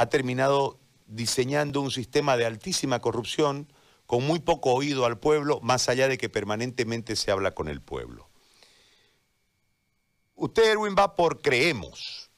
ha 0.00 0.08
terminado 0.08 0.80
diseñando 1.08 1.82
un 1.82 1.90
sistema 1.90 2.38
de 2.38 2.46
altísima 2.46 3.00
corrupción 3.00 3.70
con 4.06 4.24
muy 4.24 4.38
poco 4.38 4.72
oído 4.72 5.04
al 5.04 5.18
pueblo, 5.18 5.60
más 5.60 5.90
allá 5.90 6.08
de 6.08 6.16
que 6.16 6.30
permanentemente 6.30 7.16
se 7.16 7.30
habla 7.30 7.50
con 7.50 7.68
el 7.68 7.82
pueblo. 7.82 8.30
Usted, 10.36 10.70
Erwin, 10.70 10.94
va 10.98 11.16
por 11.16 11.42
Creemos, 11.42 12.30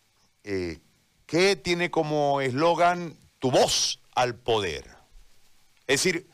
eh, 0.43 0.81
que 1.25 1.55
tiene 1.55 1.89
como 1.89 2.41
eslogan 2.41 3.17
tu 3.39 3.53
voz 3.53 4.01
al 4.17 4.35
poder. 4.35 4.85
Es 5.87 6.03
decir, 6.03 6.29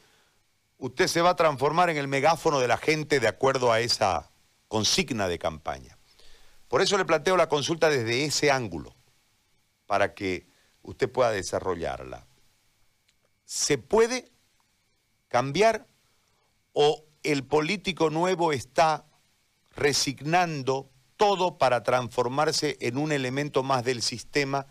usted 0.78 1.08
se 1.08 1.20
va 1.20 1.30
a 1.30 1.36
transformar 1.36 1.90
en 1.90 1.98
el 1.98 2.08
megáfono 2.08 2.58
de 2.58 2.68
la 2.68 2.78
gente 2.78 3.20
de 3.20 3.28
acuerdo 3.28 3.70
a 3.70 3.80
esa 3.80 4.30
consigna 4.66 5.28
de 5.28 5.38
campaña. 5.38 5.98
Por 6.68 6.80
eso 6.80 6.96
le 6.96 7.04
planteo 7.04 7.36
la 7.36 7.50
consulta 7.50 7.90
desde 7.90 8.24
ese 8.24 8.50
ángulo, 8.50 8.96
para 9.84 10.14
que 10.14 10.48
usted 10.88 11.10
pueda 11.10 11.30
desarrollarla. 11.30 12.26
¿Se 13.44 13.76
puede 13.76 14.30
cambiar 15.28 15.86
o 16.72 17.04
el 17.22 17.44
político 17.44 18.08
nuevo 18.08 18.52
está 18.52 19.04
resignando 19.70 20.90
todo 21.16 21.58
para 21.58 21.82
transformarse 21.82 22.78
en 22.80 22.96
un 22.96 23.12
elemento 23.12 23.62
más 23.62 23.84
del 23.84 24.00
sistema 24.00 24.66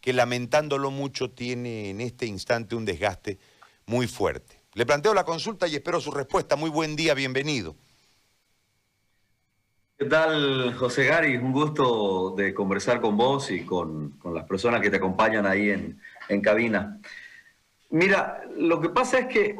que 0.00 0.12
lamentándolo 0.12 0.90
mucho 0.90 1.30
tiene 1.30 1.90
en 1.90 2.00
este 2.00 2.24
instante 2.24 2.74
un 2.74 2.86
desgaste 2.86 3.38
muy 3.84 4.06
fuerte? 4.06 4.62
Le 4.72 4.86
planteo 4.86 5.12
la 5.12 5.24
consulta 5.24 5.68
y 5.68 5.74
espero 5.74 6.00
su 6.00 6.10
respuesta. 6.10 6.56
Muy 6.56 6.70
buen 6.70 6.96
día, 6.96 7.12
bienvenido. 7.12 7.76
¿Qué 9.98 10.04
tal, 10.04 10.74
José 10.74 11.06
Gary? 11.06 11.36
Un 11.38 11.50
gusto 11.50 12.32
de 12.36 12.54
conversar 12.54 13.00
con 13.00 13.16
vos 13.16 13.50
y 13.50 13.64
con, 13.64 14.16
las 14.32 14.44
personas 14.44 14.80
que 14.80 14.90
te 14.90 14.98
acompañan 14.98 15.44
ahí 15.44 15.70
en, 15.70 16.00
en, 16.28 16.40
cabina. 16.40 17.00
Mira, 17.90 18.42
lo 18.56 18.80
que 18.80 18.90
pasa 18.90 19.18
es 19.18 19.26
que 19.26 19.56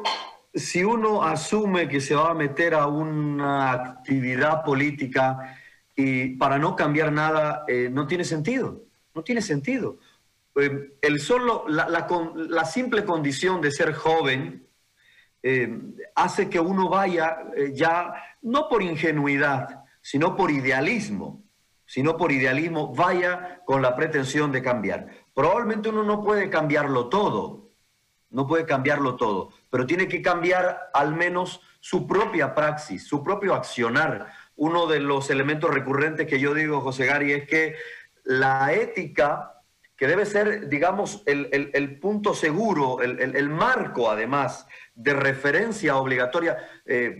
si 0.53 0.81
uno 0.81 1.23
asume 1.23 1.89
que 1.89 1.99
se 1.99 2.15
va 2.15 2.29
a 2.29 2.33
meter 2.33 2.73
a 2.73 2.87
una 2.87 3.73
actividad 3.73 4.63
política 4.63 5.57
y 5.93 6.37
para 6.37 6.57
no 6.57 6.73
cambiar 6.73 7.11
nada, 7.11 7.65
eh, 7.67 7.89
no 7.91 8.07
tiene 8.07 8.23
sentido, 8.23 8.83
no 9.13 9.23
tiene 9.23 9.41
sentido. 9.41 9.97
Eh, 10.55 10.93
el 11.01 11.19
solo, 11.19 11.65
la, 11.67 11.89
la, 11.89 12.63
simple 12.63 13.03
condición 13.03 13.59
de 13.59 13.71
ser 13.71 13.91
joven 13.91 14.65
eh, 15.43 15.81
hace 16.15 16.49
que 16.49 16.61
uno 16.61 16.87
vaya 16.87 17.39
ya, 17.73 18.13
no 18.41 18.69
por 18.69 18.81
ingenuidad, 18.81 19.78
sino 20.01 20.35
por 20.35 20.51
idealismo, 20.51 21.43
sino 21.85 22.17
por 22.17 22.31
idealismo, 22.31 22.93
vaya 22.93 23.61
con 23.65 23.81
la 23.81 23.95
pretensión 23.95 24.51
de 24.51 24.61
cambiar. 24.61 25.07
Probablemente 25.33 25.89
uno 25.89 26.03
no 26.03 26.23
puede 26.23 26.49
cambiarlo 26.49 27.09
todo, 27.09 27.71
no 28.29 28.47
puede 28.47 28.65
cambiarlo 28.65 29.15
todo, 29.15 29.49
pero 29.69 29.85
tiene 29.85 30.07
que 30.07 30.21
cambiar 30.21 30.89
al 30.93 31.15
menos 31.15 31.61
su 31.79 32.05
propia 32.05 32.53
praxis, 32.53 33.07
su 33.07 33.23
propio 33.23 33.55
accionar. 33.55 34.31
Uno 34.55 34.87
de 34.87 34.99
los 34.99 35.29
elementos 35.29 35.73
recurrentes 35.73 36.27
que 36.27 36.39
yo 36.39 36.53
digo, 36.53 36.81
José 36.81 37.05
Gary, 37.05 37.31
es 37.31 37.47
que 37.47 37.75
la 38.23 38.73
ética 38.73 39.55
que 39.99 40.07
debe 40.07 40.25
ser, 40.25 40.69
digamos, 40.69 41.23
el, 41.25 41.99
punto 41.99 42.33
seguro, 42.33 43.01
el, 43.01 43.49
marco, 43.49 44.09
además, 44.09 44.65
de 44.99 45.13
referencia 45.13 45.95
obligatoria 45.95 46.57
eh, 46.85 47.17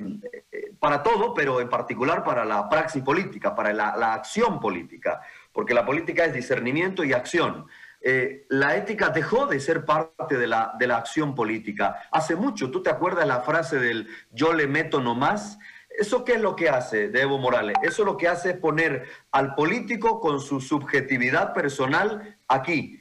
eh, 0.52 0.74
para 0.80 1.02
todo, 1.02 1.34
pero 1.34 1.62
en 1.62 1.70
particular 1.70 2.26
para 2.26 2.44
la 2.44 2.68
praxis 2.68 3.02
política, 3.02 3.56
para 3.56 3.72
la, 3.72 4.14
acción 4.14 4.60
política, 4.60 5.22
porque 5.54 5.74
la 5.74 5.86
política 5.86 6.26
es 6.26 6.34
discernimiento 6.34 7.06
y 7.06 7.14
acción. 7.14 7.68
Eh, 8.02 8.46
la 8.50 8.76
ética 8.76 9.10
dejó 9.10 9.48
de 9.48 9.62
ser 9.62 9.86
parte 9.86 10.38
de 10.38 10.48
la, 10.48 10.74
de 10.78 10.88
la 10.88 10.98
acción 10.98 11.34
política. 11.34 11.96
Hace 12.12 12.36
mucho, 12.36 12.70
¿tú 12.70 12.84
te 12.84 12.90
acuerdas 12.90 13.26
la 13.26 13.42
frase 13.42 13.80
del 13.80 14.10
yo 14.32 14.52
le 14.52 14.68
meto 14.68 15.00
nomás? 15.00 15.58
¿Eso 15.90 16.26
qué 16.26 16.34
es 16.34 16.42
lo 16.42 16.58
que 16.58 16.68
hace 16.68 17.08
de 17.08 17.22
Evo 17.22 17.38
Morales? 17.38 17.78
Eso 17.82 18.04
lo 18.04 18.18
que 18.18 18.28
hace 18.28 18.52
es 18.52 18.58
poner 18.58 19.08
al 19.32 19.56
político 19.56 20.20
con 20.20 20.42
su 20.42 20.60
subjetividad 20.60 21.54
personal 21.54 22.38
aquí. 22.50 22.99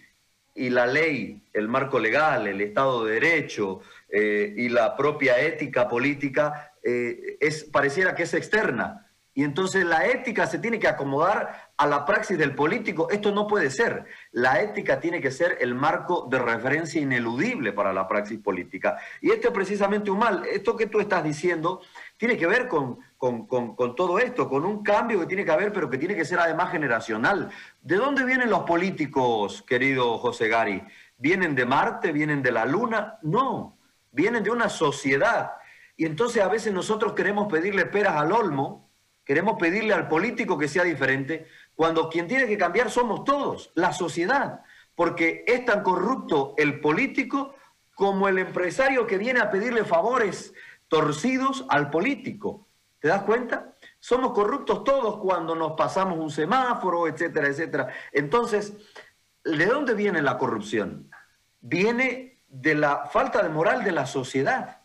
Y 0.59 0.71
la 0.71 0.87
ley, 0.87 1.41
el 1.53 1.69
marco 1.69 1.99
legal, 1.99 2.47
el 2.47 2.61
Estado 2.61 3.05
de 3.05 3.15
Derecho 3.15 3.81
eh, 4.09 4.55
y 4.57 4.69
la 4.69 4.97
propia 4.97 5.39
ética 5.39 5.89
política 5.89 6.73
eh, 6.83 7.37
es, 7.41 7.65
pareciera 7.65 8.15
que 8.15 8.25
es 8.25 8.35
externa. 8.35 9.07
Y 9.35 9.45
entonces 9.45 9.85
la 9.85 10.05
ética 10.07 10.49
se 10.49 10.59
tiene 10.59 10.81
que 10.81 10.89
acomodar 10.89 11.71
a 11.77 11.87
la 11.87 12.05
praxis 12.05 12.37
del 12.37 12.57
político. 12.57 13.09
Esto 13.09 13.31
no 13.31 13.47
puede 13.47 13.71
ser. 13.71 14.07
La 14.33 14.61
ética 14.61 14.99
tiene 14.99 15.21
que 15.21 15.31
ser 15.31 15.59
el 15.61 15.77
marco 15.77 16.27
de 16.29 16.41
referencia 16.41 17.01
ineludible 17.01 17.73
para 17.73 17.93
la 17.93 18.09
praxis 18.09 18.41
política. 18.41 18.99
Y 19.21 19.31
esto 19.31 19.49
es 19.49 19.55
precisamente 19.55 20.11
un 20.11 20.19
mal. 20.19 20.45
Esto 20.45 20.77
que 20.77 20.87
tú 20.87 20.99
estás 20.99 21.23
diciendo 21.23 21.83
tiene 22.17 22.37
que 22.37 22.49
ver 22.49 22.67
con, 22.67 22.99
con, 23.19 23.97
todo 23.97 24.21
esto, 24.21 24.49
con 24.49 24.65
un 24.65 24.83
cambio 24.85 25.19
que 25.19 25.27
tiene 25.27 25.45
que 25.45 25.51
haber, 25.51 25.73
pero 25.73 25.91
que 25.91 25.99
tiene 25.99 26.15
que 26.15 26.25
ser 26.25 26.39
además 26.39 26.71
generacional. 26.71 27.51
¿De 27.83 27.97
dónde 27.97 28.25
vienen 28.25 28.49
los 28.49 28.63
políticos, 28.63 29.65
querido 29.67 30.19
José 30.19 30.49
Gari? 30.49 30.85
¿Vienen 31.17 31.57
de 31.57 31.67
Marte? 31.67 32.13
¿Vienen 32.13 32.43
de 32.43 32.53
la 32.53 32.65
Luna? 32.65 33.19
No, 33.23 33.77
vienen 34.13 34.45
de 34.45 34.51
una 34.51 34.69
sociedad. 34.69 35.51
Y 35.97 36.07
entonces 36.07 36.41
a 36.41 36.49
veces 36.49 36.73
nosotros 36.73 37.13
queremos 37.15 37.53
pedirle 37.53 37.87
peras 37.87 38.17
al 38.17 38.31
olmo, 38.31 38.89
queremos 39.25 39.59
pedirle 39.59 39.95
al 39.95 40.07
político 40.07 40.57
que 40.57 40.69
sea 40.69 40.85
diferente, 40.85 41.49
cuando 41.75 42.09
quien 42.09 42.29
tiene 42.29 42.47
que 42.47 42.57
cambiar 42.57 42.89
somos 42.89 43.25
todos, 43.25 43.73
la 43.75 43.93
sociedad, 43.93 44.63
porque 44.95 45.45
es 45.45 45.65
tan 45.65 45.83
corrupto 45.83 46.55
el 46.57 46.81
político 46.81 47.57
como 47.97 48.29
el 48.29 48.39
empresario 48.39 49.09
que 49.09 49.19
viene 49.19 49.41
a 49.41 49.51
pedirle 49.51 49.85
favores 49.85 50.55
torcidos 50.87 51.67
al 51.69 51.91
político. 51.91 52.68
¿Te 53.01 53.09
das 53.09 53.23
cuenta? 53.23 53.75
Somos 54.01 54.33
corruptos 54.33 54.85
todos 54.85 55.19
cuando 55.19 55.55
nos 55.55 55.73
pasamos 55.73 56.19
un 56.19 56.31
semáforo, 56.31 57.07
etcétera, 57.07 57.49
etcétera. 57.49 57.89
Entonces, 58.13 58.75
¿de 59.45 59.67
dónde 59.67 59.95
viene 59.95 60.21
la 60.23 60.39
corrupción? 60.39 61.11
Viene 61.61 62.43
de 62.49 62.75
la 62.75 63.07
falta 63.07 63.43
de 63.43 63.49
moral 63.49 63.85
de 63.85 63.93
la 63.93 64.07
sociedad, 64.07 64.83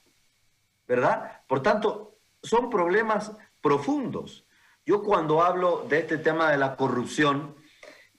¿verdad? 0.87 1.41
Por 1.47 1.61
tanto, 1.61 2.17
son 2.41 2.69
problemas 2.69 3.31
profundos. 3.61 4.45
Yo 4.85 5.01
cuando 5.01 5.41
hablo 5.41 5.85
de 5.87 5.99
este 5.99 6.17
tema 6.17 6.51
de 6.51 6.57
la 6.57 6.75
corrupción, 6.75 7.55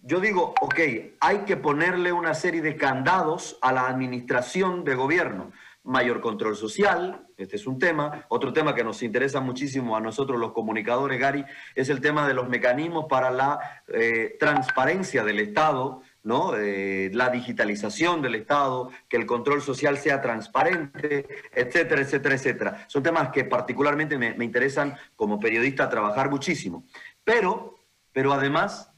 yo 0.00 0.20
digo, 0.20 0.54
ok, 0.60 0.78
hay 1.20 1.38
que 1.46 1.56
ponerle 1.56 2.12
una 2.12 2.34
serie 2.34 2.62
de 2.62 2.76
candados 2.76 3.58
a 3.60 3.72
la 3.72 3.86
administración 3.86 4.84
de 4.84 4.94
gobierno 4.94 5.52
mayor 5.82 6.20
control 6.20 6.56
social, 6.56 7.23
este 7.36 7.56
es 7.56 7.66
un 7.66 7.78
tema. 7.78 8.26
Otro 8.28 8.52
tema 8.52 8.74
que 8.74 8.84
nos 8.84 9.02
interesa 9.02 9.40
muchísimo 9.40 9.96
a 9.96 10.00
nosotros 10.00 10.38
los 10.38 10.52
comunicadores, 10.52 11.18
Gary, 11.18 11.44
es 11.74 11.88
el 11.88 12.00
tema 12.00 12.28
de 12.28 12.34
los 12.34 12.48
mecanismos 12.48 13.06
para 13.08 13.30
la 13.30 13.82
eh, 13.88 14.36
transparencia 14.38 15.24
del 15.24 15.40
Estado, 15.40 16.02
¿no? 16.22 16.56
Eh, 16.56 17.10
la 17.12 17.30
digitalización 17.30 18.22
del 18.22 18.36
Estado, 18.36 18.90
que 19.08 19.16
el 19.16 19.26
control 19.26 19.62
social 19.62 19.98
sea 19.98 20.20
transparente, 20.20 21.26
etcétera, 21.52 22.02
etcétera, 22.02 22.34
etcétera. 22.34 22.84
Son 22.88 23.02
temas 23.02 23.30
que 23.30 23.44
particularmente 23.44 24.16
me, 24.16 24.44
interesan 24.44 24.96
como 25.16 25.40
periodista 25.40 25.88
trabajar 25.88 26.30
muchísimo. 26.30 26.84
Pero, 27.24 27.74
pero 28.12 28.32
además, 28.32 28.92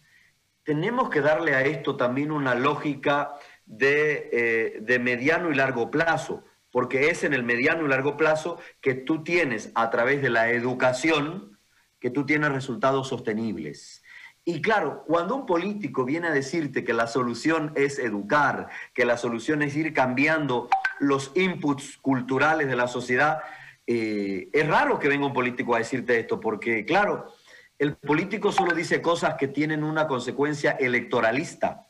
tenemos 0.63 1.09
que 1.09 1.21
darle 1.21 1.55
a 1.55 1.63
esto 1.63 1.97
también 1.97 2.31
una 2.31 2.55
lógica 2.55 3.35
de, 3.65 4.29
eh, 4.33 4.79
de 4.81 4.99
mediano 4.99 5.51
y 5.51 5.55
largo 5.55 5.91
plazo 5.91 6.45
porque 6.77 7.09
es 7.09 7.25
en 7.25 7.33
el 7.33 7.43
mediano 7.43 7.87
y 7.87 7.89
largo 7.89 8.19
plazo 8.19 8.59
que 8.83 8.93
tú 8.93 9.25
tienes 9.25 9.73
a 9.75 9.89
través 9.89 10.21
de 10.21 10.29
la 10.29 10.51
educación, 10.51 11.59
que 11.99 12.11
tú 12.11 12.27
tienes 12.27 12.53
resultados 12.53 13.09
sostenibles. 13.09 14.03
Y 14.45 14.61
claro, 14.61 15.03
cuando 15.07 15.37
un 15.37 15.47
político 15.47 16.05
viene 16.05 16.29
a 16.29 16.33
decirte 16.33 16.85
que 16.85 16.93
la 16.93 17.07
solución 17.07 17.73
es 17.77 17.99
educar, 17.99 18.69
que 18.93 19.07
la 19.07 19.17
solución 19.17 19.63
es 19.63 19.75
ir 19.75 19.95
cambiando 19.95 20.69
los 21.01 21.33
inputs 21.35 21.97
culturales 21.97 22.69
de 22.69 22.77
la 22.77 22.89
sociedad, 22.89 23.39
eh, 23.87 24.51
es 24.53 24.69
raro 24.69 24.99
que 24.99 25.09
venga 25.09 25.25
un 25.25 25.33
político 25.33 25.75
a 25.75 25.79
decirte 25.79 26.19
esto, 26.19 26.39
porque 26.39 26.85
claro, 26.85 27.33
el 27.79 27.97
político 27.97 28.53
solo 28.53 28.75
dice 28.75 29.01
cosas 29.01 29.37
que 29.37 29.49
tienen 29.49 29.83
una 29.83 30.07
consecuencia 30.07 30.73
electoralista. 30.73 31.87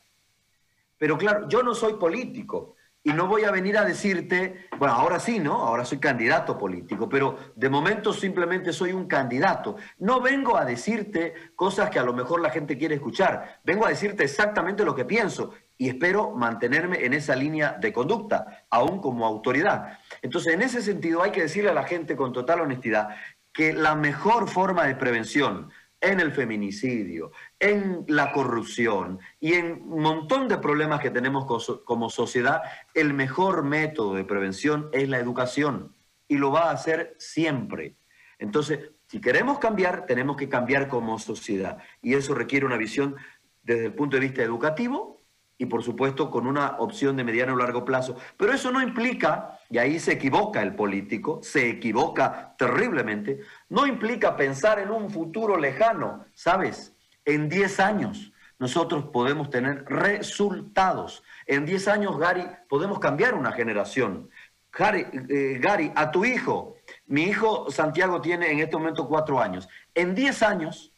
Pero 0.97 1.19
claro, 1.19 1.49
yo 1.49 1.65
no 1.65 1.75
soy 1.75 1.94
político, 1.94 2.77
y 3.06 3.12
no 3.12 3.29
voy 3.29 3.44
a 3.44 3.53
venir 3.53 3.79
a 3.79 3.85
decirte, 3.85 4.67
bueno, 4.81 4.94
ahora 4.94 5.20
sí, 5.20 5.38
¿no? 5.38 5.53
Ahora 5.53 5.85
soy 5.85 5.99
candidato 5.99 6.58
político, 6.58 7.08
pero 7.08 7.38
de 7.55 7.70
momento 7.70 8.12
simplemente 8.12 8.73
soy 8.73 8.91
un 8.91 9.06
candidato. 9.06 9.76
No 9.99 10.20
vengo 10.20 10.56
a 10.56 10.64
decirte 10.64 11.32
cosas 11.55 11.88
que 11.88 12.00
a 12.00 12.03
lo 12.03 12.12
mejor 12.12 12.41
la 12.41 12.50
gente 12.50 12.76
quiere 12.76 12.97
escuchar, 12.97 13.61
vengo 13.62 13.87
a 13.87 13.91
decirte 13.91 14.25
exactamente 14.25 14.85
lo 14.85 14.97
que 14.97 15.05
pienso 15.05 15.53
y 15.79 15.88
espero 15.88 16.32
mantenerme 16.32 17.05
en 17.05 17.14
esa 17.14 17.37
línea 17.37 17.76
de 17.81 17.93
conducta, 17.93 18.64
aún 18.70 19.00
como 19.00 19.25
autoridad. 19.25 20.00
Entonces, 20.20 20.55
en 20.55 20.62
ese 20.62 20.82
sentido 20.82 21.23
hay 21.23 21.31
que 21.31 21.43
decirle 21.43 21.70
a 21.70 21.75
la 21.75 21.85
gente 21.85 22.17
con 22.17 22.32
total 22.32 22.62
honestidad 22.62 23.11
que 23.53 23.73
la 23.73 23.94
mejor 23.94 24.49
forma 24.49 24.85
de 24.85 24.97
prevención 24.97 25.70
en 26.06 26.20
el 26.20 26.32
feminicidio, 26.32 27.32
en 27.58 28.05
la 28.08 28.32
corrupción 28.32 29.19
y 29.41 29.55
en 29.55 29.82
un 29.82 30.03
montón 30.03 30.49
de 30.49 30.58
problemas 30.58 31.00
que 31.00 31.11
tenemos 31.11 31.47
como 31.85 32.11
sociedad, 32.11 32.62
el 32.94 33.12
mejor 33.12 33.64
método 33.64 34.14
de 34.14 34.25
prevención 34.25 34.88
es 34.93 35.08
la 35.08 35.19
educación 35.19 35.94
y 36.29 36.38
lo 36.38 36.53
va 36.53 36.70
a 36.70 36.73
hacer 36.73 37.14
siempre. 37.19 37.97
Entonces, 38.38 38.91
si 39.06 39.20
queremos 39.20 39.58
cambiar, 39.58 40.06
tenemos 40.06 40.37
que 40.37 40.49
cambiar 40.49 40.88
como 40.88 41.19
sociedad 41.19 41.79
y 42.03 42.14
eso 42.14 42.35
requiere 42.35 42.67
una 42.67 42.76
visión 42.76 43.17
desde 43.62 43.87
el 43.87 43.94
punto 43.94 44.17
de 44.17 44.20
vista 44.20 44.43
educativo 44.43 45.16
y 45.58 45.67
por 45.67 45.82
supuesto 45.82 46.31
con 46.31 46.47
una 46.47 46.76
opción 46.79 47.17
de 47.17 47.25
mediano 47.25 47.55
o 47.55 47.56
largo 47.56 47.85
plazo. 47.85 48.17
Pero 48.37 48.53
eso 48.53 48.70
no 48.70 48.82
implica, 48.82 49.58
y 49.70 49.79
ahí 49.79 49.99
se 49.99 50.12
equivoca 50.12 50.62
el 50.62 50.75
político, 50.75 51.41
se 51.43 51.69
equivoca 51.70 52.55
terriblemente, 52.58 53.41
no 53.69 53.87
implica 53.87 54.37
pensar 54.37 54.79
en 54.79 54.91
un 54.91 55.11
futuro 55.11 55.56
lejano, 55.56 56.25
¿sabes? 56.35 56.94
En 57.25 57.49
10 57.49 57.81
años 57.81 58.32
nosotros 58.58 59.06
podemos 59.12 59.50
tener 59.50 59.85
resultados. 59.85 61.23
En 61.47 61.67
10 61.67 61.88
años, 61.88 62.19
Gary, 62.19 62.47
podemos 62.69 62.99
cambiar 62.99 63.35
una 63.35 63.53
generación. 63.53 64.31
Gary, 64.73 65.06
eh, 65.29 65.58
Gary, 65.61 65.93
a 65.94 66.11
tu 66.11 66.25
hijo, 66.25 66.76
mi 67.06 67.25
hijo 67.25 67.70
Santiago 67.70 68.20
tiene 68.20 68.50
en 68.50 68.61
este 68.61 68.76
momento 68.76 69.08
4 69.08 69.41
años. 69.41 69.69
En 69.94 70.14
10 70.14 70.43
años 70.43 70.93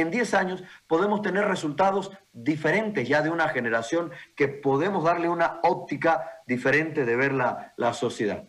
en 0.00 0.10
10 0.10 0.34
años 0.34 0.62
podemos 0.86 1.22
tener 1.22 1.44
resultados 1.46 2.10
diferentes 2.32 3.08
ya 3.08 3.22
de 3.22 3.30
una 3.30 3.48
generación 3.48 4.10
que 4.36 4.48
podemos 4.48 5.04
darle 5.04 5.28
una 5.28 5.60
óptica 5.62 6.42
diferente 6.46 7.04
de 7.04 7.16
ver 7.16 7.32
la, 7.32 7.74
la 7.76 7.92
sociedad. 7.94 8.44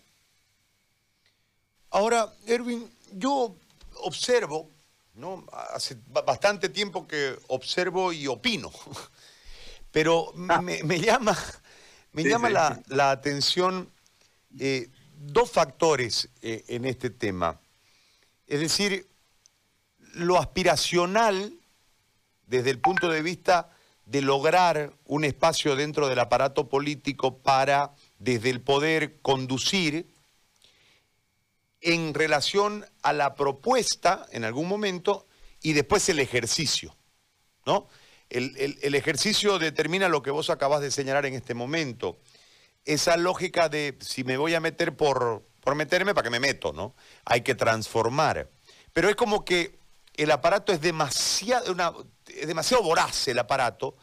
Ahora, 1.91 2.31
Erwin, 2.45 2.89
yo 3.13 3.55
observo, 4.01 4.69
¿no? 5.15 5.45
hace 5.73 5.97
bastante 6.07 6.69
tiempo 6.69 7.07
que 7.07 7.37
observo 7.47 8.13
y 8.13 8.27
opino, 8.27 8.71
pero 9.91 10.33
ah. 10.49 10.61
me, 10.61 10.99
llama, 10.99 11.37
me 12.13 12.23
llama 12.23 12.49
La, 12.49 13.11
atención 13.11 13.89
eh, 14.59 14.89
dos 15.17 15.51
factores 15.51 16.29
eh, 16.41 16.63
en 16.67 16.85
este 16.85 17.09
tema. 17.09 17.59
Es 18.47 18.59
decir, 18.59 19.07
lo 20.13 20.37
aspiracional 20.37 21.53
desde 22.47 22.71
el 22.71 22.79
punto 22.79 23.09
de 23.09 23.21
vista 23.21 23.69
de 24.05 24.21
lograr 24.21 24.93
un 25.05 25.23
espacio 25.23 25.75
dentro 25.75 26.07
del 26.07 26.19
aparato 26.19 26.67
político 26.67 27.37
para, 27.37 27.93
desde 28.17 28.49
el 28.49 28.61
poder, 28.61 29.19
conducir 29.21 30.07
en 31.81 32.13
relación 32.13 32.85
a 33.03 33.13
la 33.13 33.35
propuesta 33.35 34.25
en 34.31 34.43
algún 34.45 34.67
momento 34.67 35.27
y 35.61 35.73
después 35.73 36.09
el 36.09 36.19
ejercicio. 36.19 36.95
¿no? 37.65 37.87
El, 38.29 38.95
ejercicio 38.95 39.59
determina 39.59 40.09
lo 40.09 40.23
que 40.23 40.31
vos 40.31 40.49
acabás 40.49 40.81
de 40.81 40.91
señalar 40.91 41.25
en 41.25 41.35
este 41.35 41.53
momento. 41.53 42.19
Esa 42.85 43.15
lógica 43.15 43.69
de 43.69 43.97
si 44.01 44.23
me 44.23 44.37
voy 44.37 44.55
a 44.55 44.59
meter 44.59 44.95
por, 44.97 45.45
por 45.61 45.75
meterme, 45.75 46.15
¿para 46.15 46.23
que 46.23 46.31
me 46.31 46.39
meto? 46.39 46.73
¿no? 46.73 46.95
Hay 47.25 47.41
que 47.41 47.55
transformar. 47.55 48.49
Pero 48.91 49.09
es 49.09 49.15
como 49.15 49.45
que 49.45 49.78
el 50.19 50.31
aparato 50.31 50.73
es 50.73 50.81
demasiado, 50.81 51.73
demasiado 52.45 52.83
voraz 52.83 53.29
el 53.29 53.39
aparato 53.39 53.95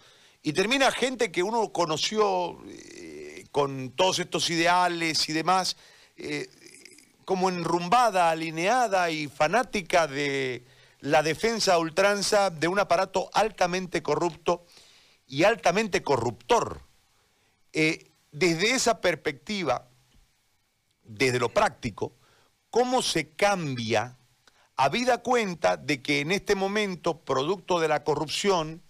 y 0.43 0.55
termina 0.55 0.91
gente 0.91 1.31
que 1.31 1.43
uno 1.43 1.73
conoció 1.75 2.59
eh, 2.69 3.45
con 3.51 3.91
todos 3.91 4.19
estos 4.21 4.49
ideales 4.49 5.29
y 5.29 5.35
demás, 5.35 5.77
eh, 6.17 6.49
como 7.27 7.51
enrumbada, 7.51 8.31
alineada 8.31 9.11
y 9.11 9.29
fanática 9.29 10.07
de 10.07 10.65
la 11.01 11.23
defensa 11.23 11.75
a 11.75 11.79
ultranza 11.79 12.49
de 12.49 12.69
un 12.69 12.79
aparato 12.79 13.29
altamente 13.35 14.03
corrupto 14.03 14.65
y 15.27 15.45
altamente 15.45 16.03
corruptor. 16.03 16.81
Eh, 17.75 18.11
desde 18.33 18.71
esa 18.71 19.03
perspectiva, 19.03 19.91
desde 21.03 21.41
lo 21.41 21.51
práctico, 21.51 22.15
¿cómo 22.71 23.03
se 23.03 23.33
cambia 23.33 24.17
habida 24.77 25.19
cuenta 25.19 25.77
de 25.77 26.03
que 26.03 26.21
en 26.21 26.33
este 26.33 26.55
momento, 26.55 27.21
producto 27.21 27.81
de 27.81 27.89
la 27.89 28.05
corrupción, 28.05 28.83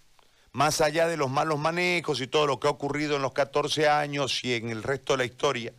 más 0.51 0.81
allá 0.81 1.07
de 1.07 1.17
los 1.17 1.29
malos 1.29 1.59
manejos 1.59 2.19
y 2.21 2.27
todo 2.27 2.47
lo 2.47 2.59
que 2.59 2.67
ha 2.67 2.71
ocurrido 2.71 3.15
en 3.15 3.21
los 3.21 3.33
14 3.33 3.87
años 3.87 4.43
y 4.43 4.55
en 4.55 4.69
el 4.69 4.83
resto 4.83 5.13
de 5.13 5.17
la 5.17 5.25
historia, 5.25 5.73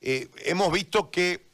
eh, 0.00 0.28
hemos 0.44 0.72
visto 0.72 1.10
que 1.10 1.50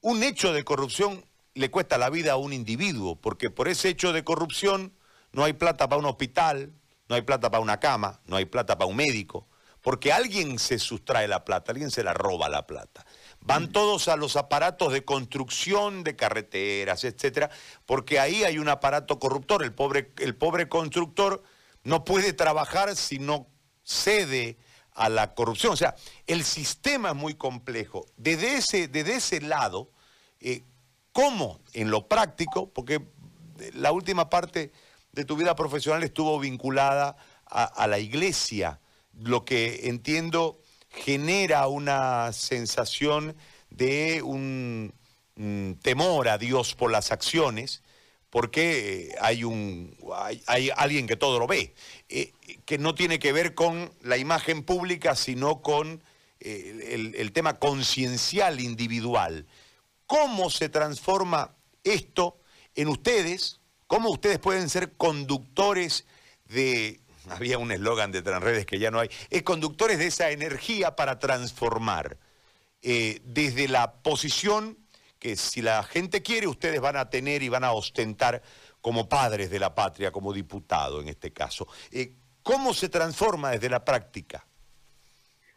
un 0.00 0.22
hecho 0.22 0.52
de 0.52 0.64
corrupción 0.64 1.24
le 1.54 1.70
cuesta 1.70 1.98
la 1.98 2.10
vida 2.10 2.32
a 2.32 2.36
un 2.36 2.52
individuo, 2.52 3.16
porque 3.16 3.50
por 3.50 3.68
ese 3.68 3.88
hecho 3.88 4.12
de 4.12 4.24
corrupción 4.24 4.92
no 5.32 5.44
hay 5.44 5.52
plata 5.52 5.88
para 5.88 5.98
un 5.98 6.06
hospital, 6.06 6.72
no 7.08 7.14
hay 7.14 7.22
plata 7.22 7.50
para 7.50 7.62
una 7.62 7.80
cama, 7.80 8.20
no 8.26 8.36
hay 8.36 8.44
plata 8.44 8.76
para 8.76 8.88
un 8.88 8.96
médico, 8.96 9.48
porque 9.80 10.12
alguien 10.12 10.58
se 10.58 10.78
sustrae 10.78 11.28
la 11.28 11.44
plata, 11.44 11.72
alguien 11.72 11.90
se 11.90 12.02
la 12.02 12.14
roba 12.14 12.48
la 12.48 12.66
plata. 12.66 13.04
Van 13.44 13.70
todos 13.72 14.08
a 14.08 14.16
los 14.16 14.36
aparatos 14.36 14.92
de 14.92 15.04
construcción 15.04 16.02
de 16.02 16.16
carreteras, 16.16 17.04
etcétera, 17.04 17.50
porque 17.84 18.18
ahí 18.18 18.42
hay 18.42 18.58
un 18.58 18.70
aparato 18.70 19.18
corruptor. 19.18 19.62
El 19.62 19.74
pobre, 19.74 20.12
el 20.18 20.34
pobre 20.34 20.68
constructor 20.68 21.42
no 21.82 22.04
puede 22.04 22.32
trabajar 22.32 22.96
si 22.96 23.18
no 23.18 23.46
cede 23.82 24.56
a 24.94 25.10
la 25.10 25.34
corrupción. 25.34 25.74
O 25.74 25.76
sea, 25.76 25.94
el 26.26 26.42
sistema 26.42 27.10
es 27.10 27.14
muy 27.14 27.34
complejo. 27.34 28.06
Desde 28.16 28.56
ese, 28.56 28.90
ese 28.94 29.40
lado, 29.42 29.90
eh, 30.40 30.62
¿cómo 31.12 31.60
en 31.74 31.90
lo 31.90 32.08
práctico? 32.08 32.70
Porque 32.70 33.02
la 33.74 33.92
última 33.92 34.30
parte 34.30 34.72
de 35.12 35.24
tu 35.26 35.36
vida 35.36 35.54
profesional 35.54 36.02
estuvo 36.02 36.40
vinculada 36.40 37.16
a 37.46 37.86
la 37.86 37.98
iglesia, 37.98 38.80
lo 39.12 39.44
que 39.44 39.88
entiendo 39.88 40.58
genera 40.96 41.66
una 41.68 42.32
sensación 42.32 43.36
de 43.70 44.22
un, 44.22 44.92
temor 45.82 46.28
a 46.28 46.38
Dios 46.38 46.74
por 46.74 46.92
las 46.92 47.10
acciones, 47.10 47.82
porque 48.30 49.14
hay, 49.20 49.44
un, 49.44 49.96
hay, 50.46 50.70
alguien 50.76 51.06
que 51.06 51.16
todo 51.16 51.38
lo 51.38 51.46
ve, 51.46 51.74
eh, 52.08 52.32
que 52.64 52.78
no 52.78 52.94
tiene 52.94 53.18
que 53.18 53.32
ver 53.32 53.54
con 53.54 53.92
la 54.02 54.16
imagen 54.16 54.62
pública, 54.62 55.14
sino 55.16 55.60
con 55.60 56.02
eh, 56.40 56.90
el, 56.92 57.14
el 57.16 57.32
tema 57.32 57.58
conciencial 57.58 58.60
individual. 58.60 59.46
¿Cómo 60.06 60.50
se 60.50 60.68
transforma 60.68 61.56
esto 61.82 62.38
en 62.74 62.88
ustedes? 62.88 63.60
¿Cómo 63.86 64.10
ustedes 64.10 64.38
pueden 64.38 64.68
ser 64.68 64.92
conductores 64.92 66.04
de 66.48 67.00
había 67.30 67.58
un 67.58 67.72
eslogan 67.72 68.12
de 68.12 68.22
Transredes 68.22 68.66
que 68.66 68.78
ya 68.78 68.90
no 68.90 69.00
hay, 69.00 69.08
es 69.30 69.42
conductores 69.42 69.98
de 69.98 70.06
esa 70.06 70.30
energía 70.30 70.96
para 70.96 71.18
transformar. 71.18 72.18
Eh, 72.82 73.20
desde 73.24 73.66
la 73.66 73.94
posición 74.02 74.76
que 75.18 75.36
si 75.36 75.62
la 75.62 75.82
gente 75.82 76.22
quiere, 76.22 76.46
ustedes 76.46 76.80
van 76.82 76.96
a 76.96 77.08
tener 77.08 77.42
y 77.42 77.48
van 77.48 77.64
a 77.64 77.72
ostentar 77.72 78.42
como 78.82 79.08
padres 79.08 79.48
de 79.48 79.58
la 79.58 79.74
patria, 79.74 80.10
como 80.10 80.34
diputado 80.34 81.00
en 81.00 81.08
este 81.08 81.32
caso. 81.32 81.66
Eh, 81.90 82.16
¿Cómo 82.42 82.74
se 82.74 82.90
transforma 82.90 83.52
desde 83.52 83.70
la 83.70 83.82
práctica? 83.82 84.46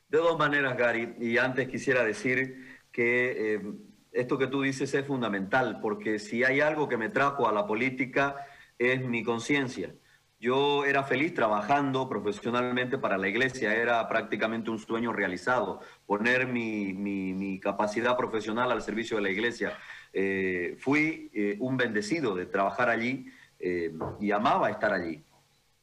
De 0.08 0.20
dos 0.20 0.40
maneras, 0.40 0.78
Gary. 0.78 1.16
Y 1.20 1.38
antes 1.38 1.68
quisiera 1.68 2.06
decir 2.06 2.80
que 2.94 3.56
eh, 3.56 3.62
esto 4.14 4.38
que 4.38 4.48
tú 4.48 4.62
dices 4.62 4.94
es 4.94 5.06
fundamental, 5.06 5.82
porque 5.82 6.20
si 6.20 6.46
hay 6.46 6.62
algo 6.62 6.88
que 6.88 6.96
me 6.96 7.10
trajo 7.10 7.50
a 7.50 7.52
la 7.52 7.68
política 7.68 8.38
es 8.80 9.02
mi 9.02 9.24
conciencia. 9.24 9.94
Yo 10.40 10.86
era 10.86 11.04
feliz 11.04 11.34
trabajando 11.34 12.08
profesionalmente 12.08 13.00
para 13.00 13.18
la 13.18 13.28
iglesia, 13.28 13.74
era 13.74 14.08
prácticamente 14.08 14.70
un 14.70 14.78
sueño 14.78 15.12
realizado, 15.12 15.82
poner 16.06 16.46
mi, 16.46 17.60
capacidad 17.60 18.16
profesional 18.16 18.72
al 18.72 18.84
servicio 18.84 19.18
de 19.18 19.24
la 19.24 19.32
iglesia. 19.32 19.76
Eh, 20.14 20.78
fui 20.80 21.32
eh, 21.34 21.58
un 21.60 21.76
bendecido 21.76 22.36
de 22.36 22.46
trabajar 22.46 22.88
allí 22.88 23.26
eh, 23.60 23.92
y 24.20 24.30
amaba 24.30 24.70
estar 24.70 24.94
allí. 24.94 25.24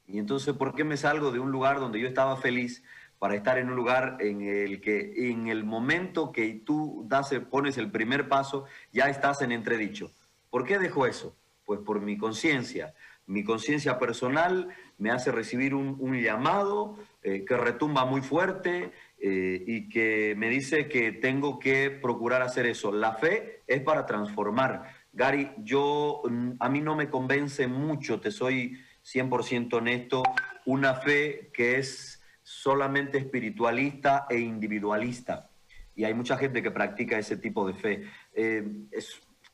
Y 0.07 0.19
entonces, 0.19 0.55
¿por 0.55 0.77
qué 0.77 0.85
me 0.85 0.97
salgo 0.97 1.33
de 1.33 1.41
un 1.41 1.51
lugar 1.51 1.81
donde 1.81 1.99
yo 1.99 2.07
estaba 2.07 2.37
feliz 2.37 2.85
para 3.19 3.35
estar 3.35 3.59
en 3.59 3.71
un 3.71 3.75
lugar 3.75 4.19
en 4.21 4.41
el 4.43 4.81
que 4.81 5.31
en 5.31 5.49
el 5.49 5.65
momento 5.65 6.31
que 6.31 6.63
tú 6.65 7.05
das, 7.09 7.35
pones 7.51 7.77
el 7.77 7.91
primer 7.91 8.29
paso, 8.29 8.67
ya 8.93 9.07
estás 9.07 9.43
en 9.43 9.51
entredicho? 9.51 10.13
¿Por 10.49 10.65
qué 10.65 10.79
dejo 10.79 11.07
eso? 11.07 11.35
Pues 11.65 11.81
por 11.81 12.01
mi 12.01 12.17
conciencia 12.17 12.95
mi 13.27 13.43
conciencia 13.43 13.99
personal 13.99 14.69
me 14.99 15.11
hace 15.11 15.33
recibir 15.33 15.75
un, 15.75 16.21
llamado 16.21 16.99
eh, 17.23 17.45
que 17.45 17.57
retumba 17.57 18.05
muy 18.05 18.21
fuerte 18.21 18.93
eh, 19.19 19.65
y 19.67 19.89
que 19.89 20.35
me 20.37 20.49
dice 20.49 20.89
que 20.89 21.13
tengo 21.13 21.59
que 21.59 21.91
procurar 21.91 22.43
hacer 22.43 22.67
eso. 22.67 22.93
La 22.93 23.15
fe 23.15 23.63
es 23.67 23.81
para 23.83 24.05
transformar. 24.07 24.93
Gary, 25.13 25.53
yo, 25.59 26.23
mm, 26.29 26.53
a 26.61 26.69
mí 26.69 26.81
no 26.81 26.97
me 26.97 27.09
convence 27.09 27.67
mucho, 27.67 28.21
te 28.21 28.31
soy 28.31 28.79
100% 29.03 29.79
honesto, 29.79 30.23
una 30.67 30.95
fe 30.95 31.51
que 31.53 31.79
es 31.79 32.23
solamente 32.43 33.19
espiritualista 33.19 34.27
e 34.29 34.39
individualista. 34.39 35.51
Y 35.97 36.05
hay 36.05 36.13
mucha 36.13 36.37
gente 36.37 36.63
que 36.63 36.71
practica 36.71 37.19
ese 37.19 37.37
tipo 37.37 37.67
de 37.67 37.75
fe. 37.75 38.05
Eh, 38.35 38.63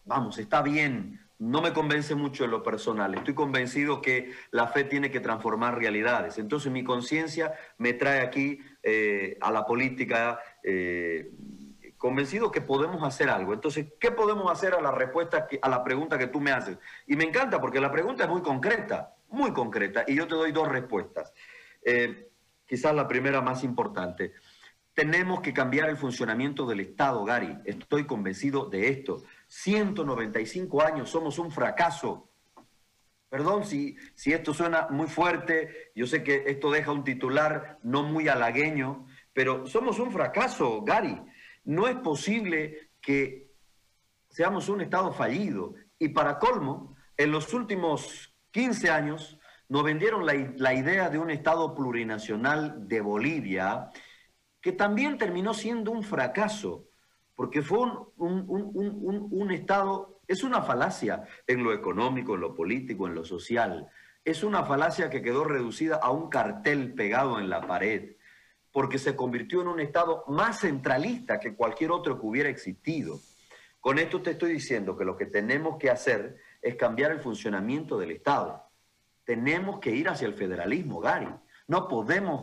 vamos, 0.04 0.38
está 0.38 0.62
bien 0.62 1.20
no 1.40 1.62
me 1.62 1.72
convence 1.72 2.14
mucho 2.14 2.44
en 2.44 2.50
lo 2.50 2.62
personal. 2.62 3.14
Estoy 3.14 3.32
convencido 3.32 4.02
que 4.02 4.32
la 4.50 4.68
fe 4.68 4.84
tiene 4.84 5.10
que 5.10 5.20
transformar 5.20 5.78
realidades. 5.78 6.38
Entonces 6.38 6.70
mi 6.70 6.84
conciencia 6.84 7.54
me 7.78 7.94
trae 7.94 8.20
aquí 8.20 8.60
eh, 8.82 9.38
a 9.40 9.50
la 9.50 9.64
política 9.64 10.38
eh, 10.62 11.32
convencido 11.96 12.50
que 12.50 12.60
podemos 12.60 13.02
hacer 13.02 13.30
algo. 13.30 13.54
Entonces, 13.54 13.86
¿qué 13.98 14.10
podemos 14.10 14.52
hacer 14.52 14.74
a 14.74 14.82
la 14.82 14.90
respuesta, 14.90 15.48
a 15.62 15.68
la 15.70 15.82
pregunta 15.82 16.18
que 16.18 16.26
tú 16.26 16.40
me 16.40 16.52
haces? 16.52 16.76
Y 17.06 17.16
me 17.16 17.24
encanta 17.24 17.58
porque 17.58 17.80
la 17.80 17.90
pregunta 17.90 18.24
es 18.24 18.30
muy 18.30 18.42
concreta, 18.42 19.14
muy 19.28 19.52
concreta, 19.52 20.04
y 20.06 20.16
yo 20.16 20.26
te 20.26 20.34
doy 20.34 20.52
dos 20.52 20.68
respuestas. 20.68 21.32
Eh, 21.82 22.30
quizás 22.66 22.94
la 22.94 23.08
primera 23.08 23.40
más 23.40 23.64
importante. 23.64 24.34
Tenemos 24.92 25.40
que 25.40 25.54
cambiar 25.54 25.88
el 25.88 25.96
funcionamiento 25.96 26.66
del 26.66 26.80
Estado, 26.80 27.24
Gary. 27.24 27.56
Estoy 27.64 28.06
convencido 28.06 28.66
de 28.68 28.88
esto. 28.88 29.22
195 29.50 30.80
años, 30.80 31.10
somos 31.10 31.38
un 31.40 31.50
fracaso. 31.50 32.30
Perdón 33.28 33.64
si, 33.64 33.96
si 34.14 34.32
esto 34.32 34.54
suena 34.54 34.86
muy 34.90 35.08
fuerte, 35.08 35.90
yo 35.94 36.06
sé 36.06 36.22
que 36.22 36.44
esto 36.46 36.70
deja 36.70 36.92
un 36.92 37.02
titular 37.02 37.78
no 37.82 38.04
muy 38.04 38.28
halagueño, 38.28 39.06
pero 39.32 39.66
somos 39.66 39.98
un 39.98 40.12
fracaso, 40.12 40.82
Gary. 40.82 41.20
No 41.64 41.88
es 41.88 41.96
posible 41.96 42.92
que 43.00 43.50
seamos 44.28 44.68
un 44.68 44.82
Estado 44.82 45.12
fallido. 45.12 45.74
Y 45.98 46.10
para 46.10 46.38
colmo, 46.38 46.94
en 47.16 47.32
los 47.32 47.52
últimos 47.52 48.32
15 48.52 48.88
años 48.90 49.38
nos 49.68 49.82
vendieron 49.82 50.24
la, 50.24 50.34
la 50.56 50.74
idea 50.74 51.10
de 51.10 51.18
un 51.18 51.30
Estado 51.30 51.74
plurinacional 51.74 52.86
de 52.86 53.00
Bolivia, 53.00 53.90
que 54.60 54.70
también 54.72 55.18
terminó 55.18 55.54
siendo 55.54 55.90
un 55.90 56.04
fracaso 56.04 56.89
porque 57.40 57.62
fue 57.62 57.78
un, 58.18 59.50
Estado, 59.50 60.20
es 60.28 60.44
una 60.44 60.60
falacia 60.60 61.24
en 61.46 61.64
lo 61.64 61.72
económico, 61.72 62.34
en 62.34 62.42
lo 62.42 62.54
político, 62.54 63.06
en 63.06 63.14
lo 63.14 63.24
social. 63.24 63.88
Es 64.22 64.44
una 64.44 64.62
falacia 64.66 65.08
que 65.08 65.22
quedó 65.22 65.44
reducida 65.44 65.96
a 65.96 66.10
un 66.10 66.28
cartel 66.28 66.92
pegado 66.92 67.40
en 67.40 67.48
la 67.48 67.66
pared, 67.66 68.16
porque 68.70 68.98
se 68.98 69.16
convirtió 69.16 69.62
en 69.62 69.68
un 69.68 69.80
Estado 69.80 70.22
más 70.28 70.60
centralista 70.60 71.40
que 71.40 71.54
cualquier 71.54 71.92
otro 71.92 72.20
que 72.20 72.26
hubiera 72.26 72.50
existido. 72.50 73.18
Con 73.80 73.98
esto 73.98 74.20
te 74.20 74.32
estoy 74.32 74.52
diciendo 74.52 74.94
que 74.94 75.06
lo 75.06 75.16
que 75.16 75.24
tenemos 75.24 75.78
que 75.78 75.88
hacer 75.88 76.36
es 76.60 76.76
cambiar 76.76 77.10
el 77.10 77.20
funcionamiento 77.20 77.98
del 77.98 78.10
Estado. 78.10 78.68
Tenemos 79.24 79.80
que 79.80 79.92
ir 79.92 80.10
hacia 80.10 80.28
el 80.28 80.34
federalismo, 80.34 81.00
Gary. 81.00 81.34
No 81.68 81.88
podemos 81.88 82.42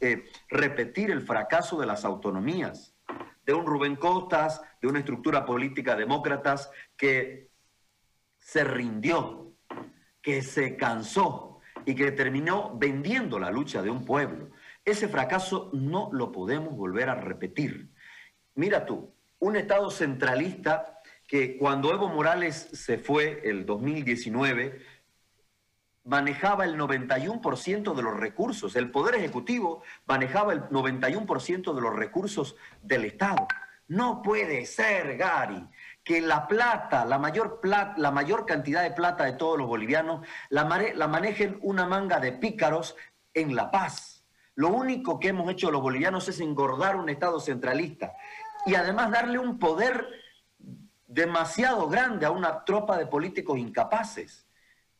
eh, 0.00 0.24
repetir 0.48 1.12
el 1.12 1.20
fracaso 1.20 1.78
de 1.78 1.86
las 1.86 2.04
autonomías 2.04 2.97
de 3.48 3.54
un 3.54 3.64
Rubén 3.64 3.96
Costas, 3.96 4.60
de 4.82 4.88
una 4.88 4.98
estructura 4.98 5.46
política 5.46 5.96
demócratas 5.96 6.70
que 6.98 7.48
se 8.36 8.62
rindió, 8.62 9.54
que 10.20 10.42
se 10.42 10.76
cansó 10.76 11.60
y 11.86 11.94
que 11.94 12.12
terminó 12.12 12.76
vendiendo 12.76 13.38
la 13.38 13.50
lucha 13.50 13.80
de 13.80 13.88
un 13.88 14.04
pueblo. 14.04 14.50
Ese 14.84 15.08
fracaso 15.08 15.70
no 15.72 16.10
lo 16.12 16.30
podemos 16.30 16.76
volver 16.76 17.08
a 17.08 17.14
repetir. 17.14 17.88
Mira 18.54 18.84
tú, 18.84 19.14
un 19.38 19.56
Estado 19.56 19.90
centralista 19.90 21.00
que 21.26 21.56
cuando 21.56 21.90
Evo 21.90 22.08
Morales 22.08 22.68
se 22.74 22.98
fue 22.98 23.40
el 23.44 23.64
2019, 23.64 24.82
manejaba 26.08 26.64
el 26.64 26.78
91% 26.78 27.94
de 27.94 28.02
los 28.02 28.16
recursos, 28.16 28.74
el 28.76 28.90
Poder 28.90 29.16
Ejecutivo 29.16 29.82
manejaba 30.06 30.54
el 30.54 30.62
91% 30.70 31.74
de 31.74 31.80
los 31.82 31.94
recursos 31.94 32.56
del 32.82 33.04
Estado. 33.04 33.46
No 33.88 34.22
puede 34.22 34.64
ser, 34.64 35.18
Gary, 35.18 35.68
que 36.02 36.22
la 36.22 36.48
plata, 36.48 37.04
la 37.04 37.18
mayor, 37.18 37.60
plata, 37.60 37.94
la 37.98 38.10
mayor 38.10 38.46
cantidad 38.46 38.82
de 38.82 38.92
plata 38.92 39.24
de 39.24 39.32
todos 39.32 39.58
los 39.58 39.66
bolivianos, 39.66 40.26
la, 40.48 40.64
la 40.94 41.08
manejen 41.08 41.58
una 41.60 41.86
manga 41.86 42.20
de 42.20 42.32
pícaros 42.32 42.96
en 43.34 43.54
La 43.54 43.70
Paz. 43.70 44.24
Lo 44.54 44.68
único 44.68 45.20
que 45.20 45.28
hemos 45.28 45.50
hecho 45.50 45.70
los 45.70 45.82
bolivianos 45.82 46.26
es 46.28 46.40
engordar 46.40 46.96
un 46.96 47.10
Estado 47.10 47.38
centralista 47.38 48.14
y 48.64 48.74
además 48.74 49.10
darle 49.10 49.38
un 49.38 49.58
poder 49.58 50.08
demasiado 51.06 51.86
grande 51.88 52.24
a 52.24 52.30
una 52.30 52.64
tropa 52.64 52.96
de 52.96 53.06
políticos 53.06 53.58
incapaces. 53.58 54.47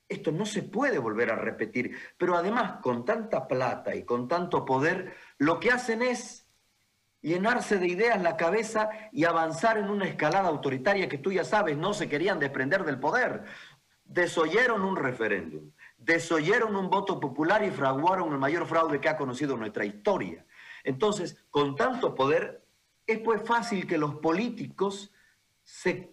Esto 0.08 0.32
no 0.32 0.46
se 0.46 0.62
puede 0.62 0.98
volver 0.98 1.30
a 1.30 1.36
repetir. 1.36 1.96
Pero 2.16 2.36
además, 2.36 2.80
con 2.82 3.04
tanta 3.04 3.46
plata 3.46 3.94
y 3.94 4.04
con 4.04 4.26
tanto 4.26 4.64
poder, 4.64 5.14
lo 5.36 5.60
que 5.60 5.70
hacen 5.70 6.02
es 6.02 6.48
llenarse 7.20 7.78
de 7.78 7.88
ideas 7.88 8.22
la 8.22 8.36
cabeza 8.36 8.90
y 9.12 9.24
avanzar 9.24 9.76
en 9.78 9.90
una 9.90 10.06
escalada 10.06 10.48
autoritaria 10.48 11.08
que 11.08 11.18
tú 11.18 11.32
ya 11.32 11.44
sabes, 11.44 11.76
no 11.76 11.92
se 11.92 12.08
querían 12.08 12.38
desprender 12.38 12.84
del 12.84 12.98
poder. 12.98 13.44
Desoyeron 14.04 14.82
un 14.82 14.96
referéndum, 14.96 15.72
desoyeron 15.98 16.74
un 16.74 16.88
voto 16.88 17.20
popular 17.20 17.62
y 17.64 17.70
fraguaron 17.70 18.32
el 18.32 18.38
mayor 18.38 18.66
fraude 18.66 19.00
que 19.00 19.08
ha 19.08 19.16
conocido 19.16 19.56
nuestra 19.56 19.84
historia. 19.84 20.46
Entonces, 20.84 21.44
con 21.50 21.76
tanto 21.76 22.14
poder, 22.14 22.64
es 23.06 23.18
pues 23.18 23.42
fácil 23.42 23.86
que 23.86 23.98
los 23.98 24.16
políticos 24.16 25.12
se 25.62 26.10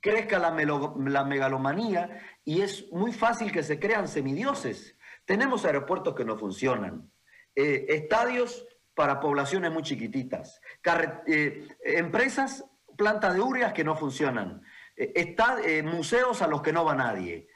crezca 0.00 0.38
la, 0.38 0.50
la 0.50 1.24
megalomanía 1.24 2.20
y 2.44 2.60
es 2.60 2.90
muy 2.92 3.12
fácil 3.12 3.50
que 3.50 3.62
se 3.62 3.78
crean 3.78 4.06
semidioses. 4.06 4.96
Tenemos 5.24 5.64
aeropuertos 5.64 6.14
que 6.14 6.24
no 6.24 6.36
funcionan, 6.36 7.10
eh, 7.54 7.86
estadios 7.88 8.66
para 8.94 9.20
poblaciones 9.20 9.72
muy 9.72 9.82
chiquititas, 9.82 10.60
eh, 11.26 11.68
empresas, 11.84 12.64
plantas 12.96 13.34
de 13.34 13.40
ureas 13.40 13.72
que 13.72 13.82
no 13.82 13.96
funcionan, 13.96 14.62
eh, 14.96 15.82
museos 15.82 16.42
a 16.42 16.46
los 16.46 16.62
que 16.62 16.72
no 16.72 16.84
va 16.84 16.94
nadie. 16.94 17.48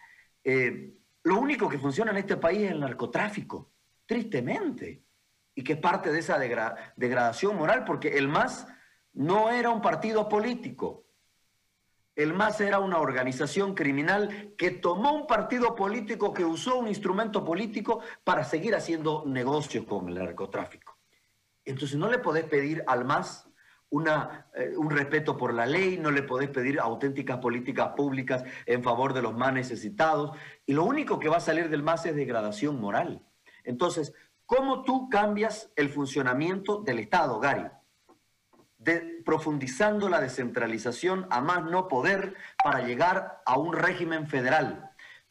lo 1.25 1.39
único 1.39 1.69
que 1.69 1.79
funciona 1.79 2.11
en 2.11 2.17
este 2.17 2.39
país 2.39 2.63
es 2.63 2.71
el 2.71 2.81
narcotráfico, 2.81 3.73
tristemente, 4.07 5.05
y 5.55 5.63
que 5.63 5.75
es 5.75 5.79
parte 5.79 6.11
de 6.11 6.21
esa 6.21 6.39
degradación 6.39 7.57
moral, 7.57 7.85
porque 7.85 8.17
el 8.17 8.29
MAS 8.29 8.67
no 9.13 9.51
era 9.51 9.69
un 9.69 9.83
partido 9.83 10.27
político, 10.27 11.08
el 12.19 12.35
MAS 12.35 12.61
era 12.61 12.81
una 12.81 12.99
organización 12.99 13.77
criminal 13.77 14.53
que 14.59 14.73
tomó 14.73 15.13
un 15.13 15.29
partido 15.29 15.77
político, 15.77 16.35
que 16.35 16.45
usó 16.45 16.77
un 16.77 16.89
instrumento 16.89 17.45
político 17.45 18.01
para 18.25 18.43
seguir 18.43 18.75
haciendo 18.75 19.23
negocios 19.25 19.85
con 19.85 20.09
el 20.09 20.17
narcotráfico. 20.17 20.99
Entonces 21.65 21.97
no 21.97 22.11
le 22.11 22.19
podés 22.19 22.43
pedir 22.43 22.83
al 22.89 23.05
MAS 23.05 23.49
eh, 23.93 24.75
un 24.77 24.91
respeto 24.91 25.37
por 25.37 25.55
la 25.55 25.65
ley, 25.65 25.97
no 25.97 26.11
le 26.11 26.25
podés 26.25 26.51
pedir 26.51 26.81
auténticas 26.81 27.39
políticas 27.39 27.91
públicas 27.97 28.43
en 28.67 28.83
favor 28.83 29.13
de 29.13 29.23
los 29.23 29.37
más 29.37 29.53
necesitados, 29.53 30.37
y 30.67 30.73
lo 30.73 30.83
único 30.83 31.21
que 31.21 31.29
va 31.29 31.37
a 31.37 31.41
salir 31.41 31.69
del 31.69 31.85
MAS 31.85 32.05
es 32.07 32.17
degradación 32.17 32.81
moral. 32.81 33.23
Entonces, 33.63 34.13
¿cómo 34.45 34.83
tú 34.83 35.09
cambias 35.09 35.71
el 35.77 35.89
funcionamiento 35.89 36.83
del 36.83 36.99
Estado, 36.99 37.39
Gary? 37.39 37.69
Profundizando 39.25 40.09
la 40.09 40.21
descentralización 40.21 41.27
a 41.31 41.41
más 41.41 41.65
no 41.65 41.89
poder 41.89 42.35
para 42.63 42.81
llegar 42.81 43.43
a 43.45 43.59
un 43.59 43.75
régimen 43.75 44.27
federal. 44.27 44.91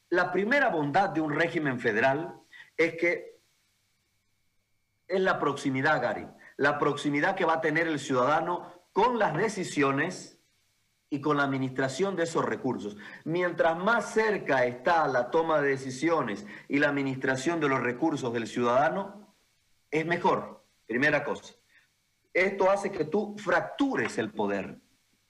La 0.10 0.32
primera 0.32 0.70
bondad 0.70 1.10
de 1.10 1.22
un 1.22 1.34
régimen 1.34 1.80
federal 1.80 2.40
es 2.78 2.96
que 2.96 3.40
es 5.08 5.22
la 5.22 5.40
proximidad, 5.40 6.02
Gary, 6.02 6.28
la 6.58 6.78
proximidad 6.78 7.36
que 7.36 7.46
va 7.46 7.56
a 7.56 7.62
tener 7.62 7.88
el 7.88 8.00
ciudadano 8.00 8.72
con 8.94 9.18
las 9.18 9.36
decisiones 9.36 10.38
y 11.10 11.22
con 11.22 11.38
la 11.38 11.44
administración 11.44 12.16
de 12.16 12.24
esos 12.24 12.44
recursos. 12.44 12.98
Mientras 13.24 13.78
más 13.78 14.14
cerca 14.14 14.66
está 14.66 15.08
la 15.08 15.32
toma 15.32 15.62
de 15.62 15.70
decisiones 15.70 16.46
y 16.68 16.80
la 16.80 16.90
administración 16.90 17.60
de 17.60 17.70
los 17.70 17.82
recursos 17.82 18.34
del 18.34 18.48
ciudadano, 18.48 19.34
es 19.90 20.06
mejor, 20.06 20.66
primera 20.86 21.24
cosa 21.24 21.54
esto 22.38 22.70
hace 22.70 22.91
que 22.91 23.06
tú 23.06 23.36
fractures 23.38 24.17
el 24.17 24.32
poder. 24.32 24.79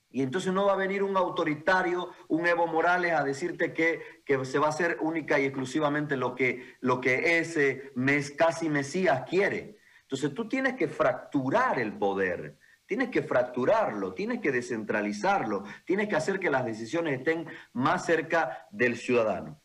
Y 0.09 0.21
entonces 0.21 0.53
no 0.53 0.65
va 0.65 0.73
a 0.73 0.77
venir 0.77 1.03
un 1.03 1.17
autoritario, 1.17 2.11
un 2.27 2.47
Evo 2.47 2.67
Morales 2.67 3.13
a 3.13 3.23
decirte 3.23 3.73
que, 3.73 4.01
se 4.45 4.59
va 4.59 4.67
a 4.67 4.69
hacer 4.69 4.97
única 5.01 5.39
y 5.39 5.45
exclusivamente 5.45 6.15
lo 6.17 6.33
que, 6.33 6.75
lo 6.79 7.01
que 7.01 7.39
ese 7.39 7.91
mes, 7.95 8.31
casi 8.31 8.69
Mesías 8.69 9.23
quiere. 9.29 9.77
Entonces 10.01 10.33
tú 10.33 10.47
tienes 10.47 10.75
que 10.75 10.87
fracturar 10.87 11.79
el 11.79 11.97
poder, 11.97 12.57
tienes 12.85 13.09
que 13.09 13.21
fracturarlo, 13.21 14.13
tienes 14.13 14.39
que 14.39 14.51
descentralizarlo, 14.51 15.65
tienes 15.85 16.07
que 16.07 16.15
hacer 16.15 16.39
que 16.39 16.49
las 16.49 16.65
decisiones 16.65 17.19
estén 17.19 17.45
más 17.73 18.05
cerca 18.05 18.65
del 18.71 18.95
ciudadano. 18.95 19.61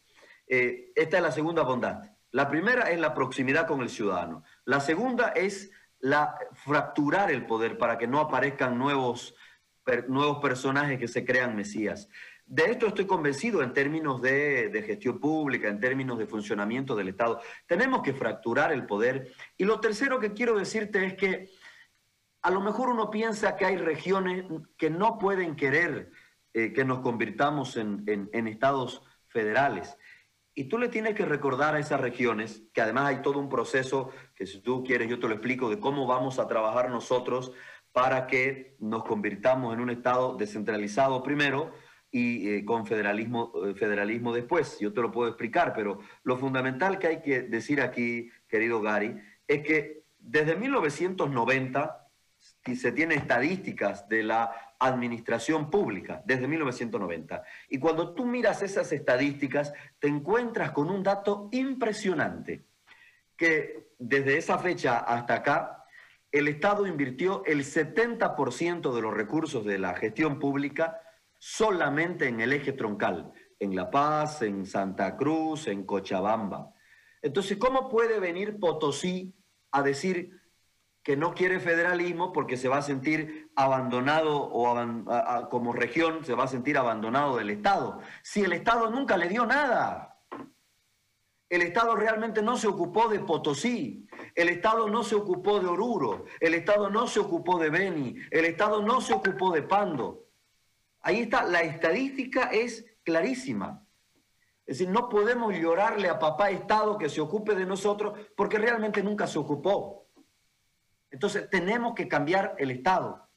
Eh, 0.47 0.93
esta 0.97 1.17
es 1.19 1.23
la 1.23 1.33
segunda 1.33 1.63
bondad. 1.63 2.03
La 2.33 2.49
primera 2.49 2.91
es 2.91 2.99
la 2.99 3.15
proximidad 3.15 3.67
con 3.67 3.81
el 3.81 3.91
ciudadano. 3.91 4.43
La 4.65 4.81
segunda 4.81 5.29
es 5.29 5.71
la, 6.03 6.37
fracturar 6.53 7.31
el 7.31 7.47
poder 7.47 7.79
para 7.79 7.97
que 7.97 8.07
no 8.07 8.21
aparezcan 8.21 8.77
nuevos, 8.77 9.35
nuevos 10.09 10.39
personajes 10.39 10.99
que 10.99 11.09
se 11.09 11.25
crean 11.25 11.57
mesías. 11.57 12.09
De 12.45 12.65
esto 12.65 12.89
estoy 12.89 13.07
convencido 13.07 13.63
en 13.63 13.73
términos 13.73 14.21
de, 14.21 14.69
de, 14.69 14.83
gestión 14.83 15.19
pública, 15.19 15.69
en 15.69 15.81
términos 15.81 16.19
de 16.19 16.27
funcionamiento 16.27 16.95
del 16.95 17.09
Estado. 17.09 17.41
Tenemos 17.67 18.03
que 18.03 18.13
fracturar 18.13 18.73
el 18.73 18.85
poder. 18.85 19.33
Y 19.57 19.65
lo 19.65 19.81
tercero 19.81 20.19
que 20.19 20.33
quiero 20.33 20.59
decirte 20.59 21.07
es 21.07 21.15
que 21.15 21.51
a 22.43 22.51
lo 22.51 22.61
mejor 22.61 22.91
uno 22.91 23.11
piensa 23.11 23.57
que 23.57 23.65
hay 23.65 23.77
regiones 23.77 24.45
que 24.77 24.91
no 24.91 25.19
pueden 25.19 25.55
querer 25.55 26.11
eh, 26.53 26.73
que 26.73 26.85
nos 26.85 26.99
convirtamos 26.99 27.77
en, 27.77 28.05
en 28.07 28.47
estados 28.49 29.03
federales. 29.29 29.97
Y 30.55 30.65
tú 30.65 30.79
le 30.79 30.89
tienes 30.89 31.15
que 31.15 31.25
recordar 31.25 31.75
a 31.75 31.79
esas 31.79 32.01
regiones, 32.01 32.63
que 32.75 32.83
además 32.83 33.07
hay 33.07 33.23
todo 33.23 33.39
un 33.39 33.49
proceso, 33.49 34.11
que 34.35 34.47
si 34.47 34.61
tú 34.61 34.85
quieres 34.85 35.09
yo 35.09 35.19
te 35.19 35.29
lo 35.29 35.35
explico, 35.35 35.71
de 35.71 35.81
cómo 35.81 36.07
vamos 36.07 36.39
a 36.39 36.47
trabajar 36.47 36.91
nosotros 36.91 37.53
para 37.93 38.27
que 38.27 38.77
nos 38.79 39.05
convirtamos 39.05 39.75
en 39.75 39.81
un 39.81 39.91
Estado 39.91 40.37
descentralizado 40.37 41.23
primero 41.23 41.73
y 42.11 42.49
eh, 42.49 42.65
con 42.65 42.87
federalismo, 42.87 43.53
eh, 43.67 43.75
federalismo 43.75 44.35
después. 44.35 44.79
Yo 44.79 44.93
te 44.93 45.01
lo 45.01 45.11
puedo 45.11 45.29
explicar, 45.29 45.73
pero 45.75 46.01
lo 46.23 46.37
fundamental 46.37 46.99
que 46.99 47.07
hay 47.07 47.23
que 47.23 47.43
decir 47.43 47.81
aquí, 47.81 48.31
querido 48.49 48.83
Gary, 48.83 49.17
es 49.47 49.63
que 49.63 50.05
desde 50.19 50.57
1990 50.57 52.09
se 52.77 52.93
tiene 52.93 53.15
estadísticas 53.15 54.09
de 54.09 54.23
la 54.23 54.72
administración 54.87 55.71
pública, 55.71 56.23
desde 56.25 56.49
1990. 56.49 57.43
Y 57.69 57.79
cuando 57.79 58.15
tú 58.15 58.25
miras 58.27 58.63
esas 58.63 58.93
estadísticas, 58.93 59.73
te 59.99 60.09
encuentras 60.09 60.73
con 60.73 60.91
un 60.91 61.03
dato 61.03 61.49
impresionante, 61.53 62.65
que 63.37 63.93
desde 63.99 64.37
esa 64.37 64.59
fecha 64.59 64.99
hasta 64.99 65.35
acá, 65.35 65.85
el 66.31 66.49
Estado 66.49 66.87
invirtió 66.87 67.45
el 67.45 67.65
70% 67.65 68.95
de 68.95 69.03
los 69.03 69.15
recursos 69.15 69.65
de 69.65 69.79
la 69.79 69.95
gestión 69.95 70.39
pública 70.39 71.01
solamente 71.39 72.29
en 72.29 72.41
el 72.41 72.53
eje 72.53 72.73
troncal, 72.73 73.33
en 73.59 73.77
La 73.77 73.91
Paz, 73.91 74.43
en 74.43 74.65
Santa 74.65 75.17
Cruz, 75.17 75.67
en 75.67 75.85
Cochabamba. 75.85 76.73
Entonces, 77.21 77.59
¿cómo 77.59 77.89
puede 77.89 78.19
venir 78.19 78.59
Potosí 78.59 79.35
a 79.71 79.83
decir 79.83 80.42
que 81.03 81.17
no 81.17 81.35
quiere 81.35 81.59
federalismo 81.59 82.33
porque 82.33 82.57
se 82.57 82.69
va 82.69 82.79
a 82.79 82.83
sentir 82.83 83.51
abandonado 83.57 84.41
o 84.41 85.49
como 85.51 85.73
región 85.73 86.25
se 86.25 86.35
va 86.35 86.45
a 86.45 86.49
sentir 86.49 86.79
abandonado 86.79 87.37
del 87.37 87.51
Estado? 87.51 88.01
Si 88.23 88.43
el 88.43 88.53
Estado 88.53 88.91
nunca 88.91 89.17
le 89.17 89.29
dio 89.29 89.47
nada. 89.47 90.21
El 91.49 91.61
Estado 91.61 91.95
realmente 91.97 92.41
no 92.41 92.57
se 92.57 92.67
ocupó 92.67 93.09
de 93.09 93.21
Potosí, 93.21 94.09
el 94.35 94.49
Estado 94.49 94.89
no 94.89 95.05
se 95.05 95.15
ocupó 95.15 95.61
de 95.61 95.67
Oruro, 95.67 96.25
el 96.41 96.55
Estado 96.55 96.89
no 96.89 97.07
se 97.07 97.21
ocupó 97.21 97.59
de 97.59 97.69
Beni, 97.69 98.17
el 98.31 98.47
Estado 98.47 98.83
no 98.83 99.03
se 99.03 99.13
ocupó 99.13 99.53
de 99.53 99.61
Pando. 99.61 100.29
Ahí 101.03 101.21
está, 101.21 101.45
la 101.45 101.61
estadística 101.61 102.45
es 102.45 102.87
clarísima. 103.03 103.85
Es 104.65 104.79
decir, 104.79 104.89
no 104.91 105.09
podemos 105.09 105.53
llorarle 105.55 106.09
a 106.09 106.19
papá 106.19 106.51
Estado 106.51 106.97
que 106.97 107.11
se 107.11 107.21
ocupe 107.21 107.55
de 107.55 107.67
nosotros 107.67 108.19
porque 108.35 108.59
realmente 108.59 109.03
nunca 109.03 109.27
se 109.27 109.39
ocupó. 109.39 110.02
Entonces 111.13 111.49
tenemos 111.51 111.95
que 111.95 112.09
cambiar 112.09 112.55
el 112.59 112.71
Estado. 112.71 113.29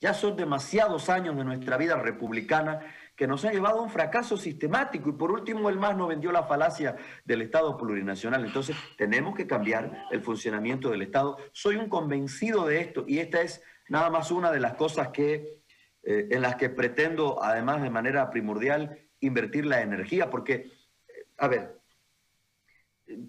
Ya 0.00 0.12
son 0.12 0.36
demasiados 0.36 1.08
años 1.08 1.36
de 1.36 1.44
nuestra 1.44 1.78
vida 1.78 1.96
republicana 1.96 2.80
que 3.16 3.26
nos 3.26 3.44
han 3.44 3.54
llevado 3.54 3.78
a 3.78 3.82
un 3.82 3.90
fracaso 3.90 4.36
sistemático 4.36 5.08
y 5.08 5.12
por 5.12 5.30
último 5.30 5.70
el 5.70 5.78
MAS 5.78 5.96
nos 5.96 6.08
vendió 6.08 6.30
la 6.32 6.42
falacia 6.42 6.96
del 7.24 7.42
Estado 7.42 7.76
plurinacional. 7.76 8.44
Entonces 8.44 8.76
tenemos 8.98 9.34
que 9.34 9.46
cambiar 9.46 10.06
el 10.10 10.20
funcionamiento 10.20 10.90
del 10.90 11.02
Estado. 11.02 11.38
Soy 11.52 11.76
un 11.76 11.88
convencido 11.88 12.66
de 12.66 12.80
esto 12.80 13.04
y 13.06 13.18
esta 13.18 13.40
es 13.40 13.62
nada 13.88 14.10
más 14.10 14.30
una 14.30 14.50
de 14.50 14.60
las 14.60 14.74
cosas 14.74 15.08
que 15.08 15.62
eh, 16.02 16.28
en 16.30 16.42
las 16.42 16.56
que 16.56 16.68
pretendo, 16.68 17.42
además 17.42 17.82
de 17.82 17.88
manera 17.88 18.28
primordial, 18.28 18.98
invertir 19.20 19.64
la 19.64 19.80
energía, 19.80 20.28
porque, 20.28 20.70
eh, 21.08 21.26
a 21.38 21.48
ver, 21.48 21.80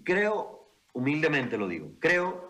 creo, 0.04 0.74
humildemente 0.92 1.56
lo 1.56 1.68
digo, 1.68 1.92
creo 1.98 2.45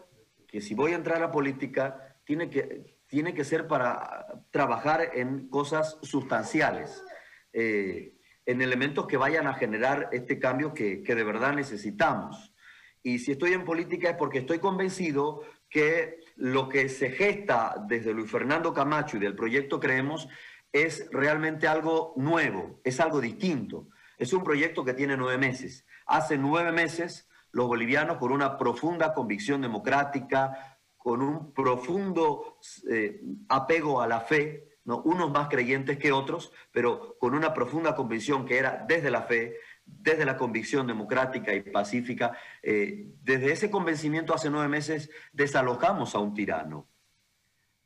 que 0.57 0.63
si 0.63 0.75
voy 0.75 0.93
a 0.93 0.97
entrar 0.97 1.23
a 1.23 1.31
política, 1.31 2.17
tiene 2.25 2.49
que, 2.49 2.97
tiene 3.09 3.35
que 3.35 3.45
ser 3.45 3.67
para 3.69 4.27
trabajar 4.51 5.11
en 5.13 5.51
cosas 5.51 5.99
sustanciales, 6.01 7.05
eh, 7.53 8.15
en 8.47 8.63
elementos 8.63 9.07
que 9.07 9.19
vayan 9.19 9.49
a 9.49 9.53
generar 9.53 10.09
este 10.13 10.39
cambio 10.39 10.73
que, 10.73 11.03
que 11.03 11.15
de 11.15 11.25
verdad 11.25 11.53
necesitamos. 11.53 12.55
Y 13.03 13.19
si 13.19 13.33
estoy 13.33 13.53
en 13.53 13.67
política 13.67 14.09
es 14.09 14.17
porque 14.17 14.39
estoy 14.39 14.59
convencido 14.59 15.43
que 15.69 16.21
lo 16.37 16.71
que 16.71 16.89
se 16.89 17.11
gesta 17.11 17.77
desde 17.87 18.15
Luis 18.15 18.31
Fernando 18.31 18.73
Camacho 18.73 19.19
y 19.19 19.21
del 19.21 19.37
proyecto 19.37 19.79
Creemos 19.79 20.27
es 20.73 21.07
realmente 21.13 21.69
algo 21.69 22.15
nuevo, 22.17 22.80
es 22.83 22.99
algo 22.99 23.21
distinto. 23.21 23.89
Es 24.17 24.33
un 24.33 24.43
proyecto 24.43 24.87
que 24.87 24.95
tiene 24.95 25.19
nueve 25.19 25.37
meses. 25.37 25.85
Hace 26.07 26.39
nueve 26.39 26.73
meses 26.73 27.28
los 27.56 27.69
bolivianos 27.69 28.19
con 28.19 28.32
una 28.32 28.58
profunda 28.58 29.14
convicción 29.14 29.62
democrática, 29.62 30.78
con 30.99 31.23
un 31.23 31.54
profundo 31.54 32.58
eh, 32.90 33.23
apego 33.49 34.02
a 34.02 34.06
la 34.06 34.21
fe, 34.21 34.76
¿no? 34.84 35.00
unos 35.04 35.30
más 35.30 35.49
creyentes 35.49 35.97
que 35.97 36.12
otros, 36.12 36.52
pero 36.71 37.16
con 37.19 37.34
una 37.34 37.54
profunda 37.54 37.97
convicción 37.97 38.45
que 38.45 38.58
era 38.58 38.84
desde 38.86 39.10
la 39.10 39.23
fe, 39.23 39.56
desde 39.86 40.26
la 40.26 40.36
convicción 40.36 40.86
democrática 40.86 41.54
y 41.54 41.62
pacífica, 41.62 42.36
eh, 42.62 43.14
desde 43.23 43.52
ese 43.52 43.71
convencimiento 43.71 44.34
hace 44.34 44.50
nueve 44.50 44.69
meses 44.69 45.08
desalojamos 45.32 46.14
a 46.14 46.19
un 46.19 46.34
tirano, 46.34 46.90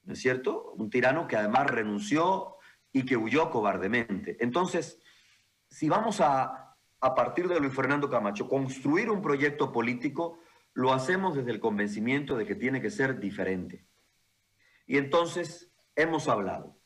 ¿no 0.03 0.15
es 0.15 0.19
cierto? 0.19 0.73
Un 0.79 0.91
tirano 0.91 1.29
que 1.29 1.37
además 1.37 1.71
renunció 1.71 2.57
y 2.93 3.05
que 3.05 3.17
huyó 3.17 3.53
cobardemente. 3.53 4.37
Entonces, 4.41 5.01
si 5.69 5.89
vamos 5.89 6.21
a, 6.21 6.70
a 7.01 7.15
partir 7.15 7.49
de 7.49 7.59
Luis 7.59 7.75
Fernando 7.75 8.11
Camacho, 8.11 8.49
construir 8.49 9.11
un 9.11 9.23
proyecto 9.23 9.73
político, 9.73 10.39
lo 10.75 10.93
hacemos 10.93 11.35
desde 11.35 11.51
el 11.51 11.61
convencimiento 11.61 12.37
de 12.37 12.47
que 12.47 12.55
tiene 12.55 12.81
que 12.81 12.91
ser 12.91 13.19
diferente. 13.19 13.87
Y 14.87 14.99
entonces 14.99 15.73
hemos 15.97 16.29
hablado, 16.29 16.79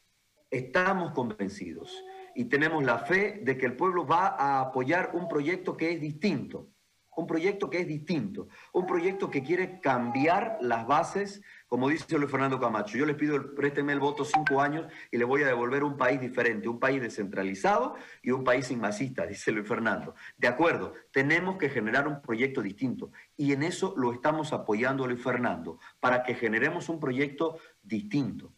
estamos 0.51 1.13
convencidos. 1.13 2.05
Y 2.37 2.47
tenemos 2.47 2.83
la 2.85 2.99
fe 2.99 3.41
de 3.43 3.57
que 3.57 3.67
el 3.67 3.77
pueblo 3.77 4.07
va 4.07 4.27
a 4.27 4.61
apoyar 4.61 5.11
un 5.15 5.29
proyecto 5.29 5.77
que 5.77 5.93
es 5.93 6.01
distinto, 6.01 6.69
un 7.17 7.27
proyecto 7.27 7.71
que 7.71 7.81
es 7.81 7.87
distinto, 7.87 8.49
un 8.73 8.87
proyecto 8.87 9.31
que 9.31 9.43
quiere 9.43 9.81
cambiar 9.81 10.59
las 10.61 10.87
bases, 10.87 11.43
como 11.75 11.89
dice 11.89 12.17
Luis 12.17 12.31
Fernando 12.31 12.61
Camacho. 12.61 12.97
Yo 12.97 13.05
les 13.05 13.17
pido, 13.17 13.53
présteme 13.53 13.93
el 13.93 13.99
voto 13.99 14.25
cinco 14.25 14.61
años 14.61 14.87
y 15.11 15.19
le 15.19 15.25
voy 15.25 15.43
a 15.43 15.49
devolver 15.49 15.83
un 15.83 15.97
país 15.97 16.21
diferente, 16.21 16.69
un 16.69 16.79
país 16.79 17.03
descentralizado 17.03 17.97
y 18.23 18.31
un 18.31 18.45
país 18.45 18.69
sin 18.69 18.79
masistas, 18.79 19.29
dice 19.29 19.51
Luis 19.51 19.67
Fernando. 19.67 20.15
De 20.37 20.47
acuerdo, 20.47 20.93
tenemos 21.11 21.59
que 21.59 21.69
generar 21.69 22.07
un 22.07 22.23
proyecto 22.23 22.63
distinto 22.63 23.11
y 23.37 23.53
en 23.53 23.65
eso 23.65 23.93
lo 23.97 24.13
estamos 24.13 24.53
apoyando 24.53 25.05
Luis 25.05 25.21
Fernando, 25.21 25.81
para 25.99 26.23
que 26.23 26.37
generemos 26.37 26.89
un 26.89 27.01
proyecto 27.01 27.59
distinto 27.83 28.53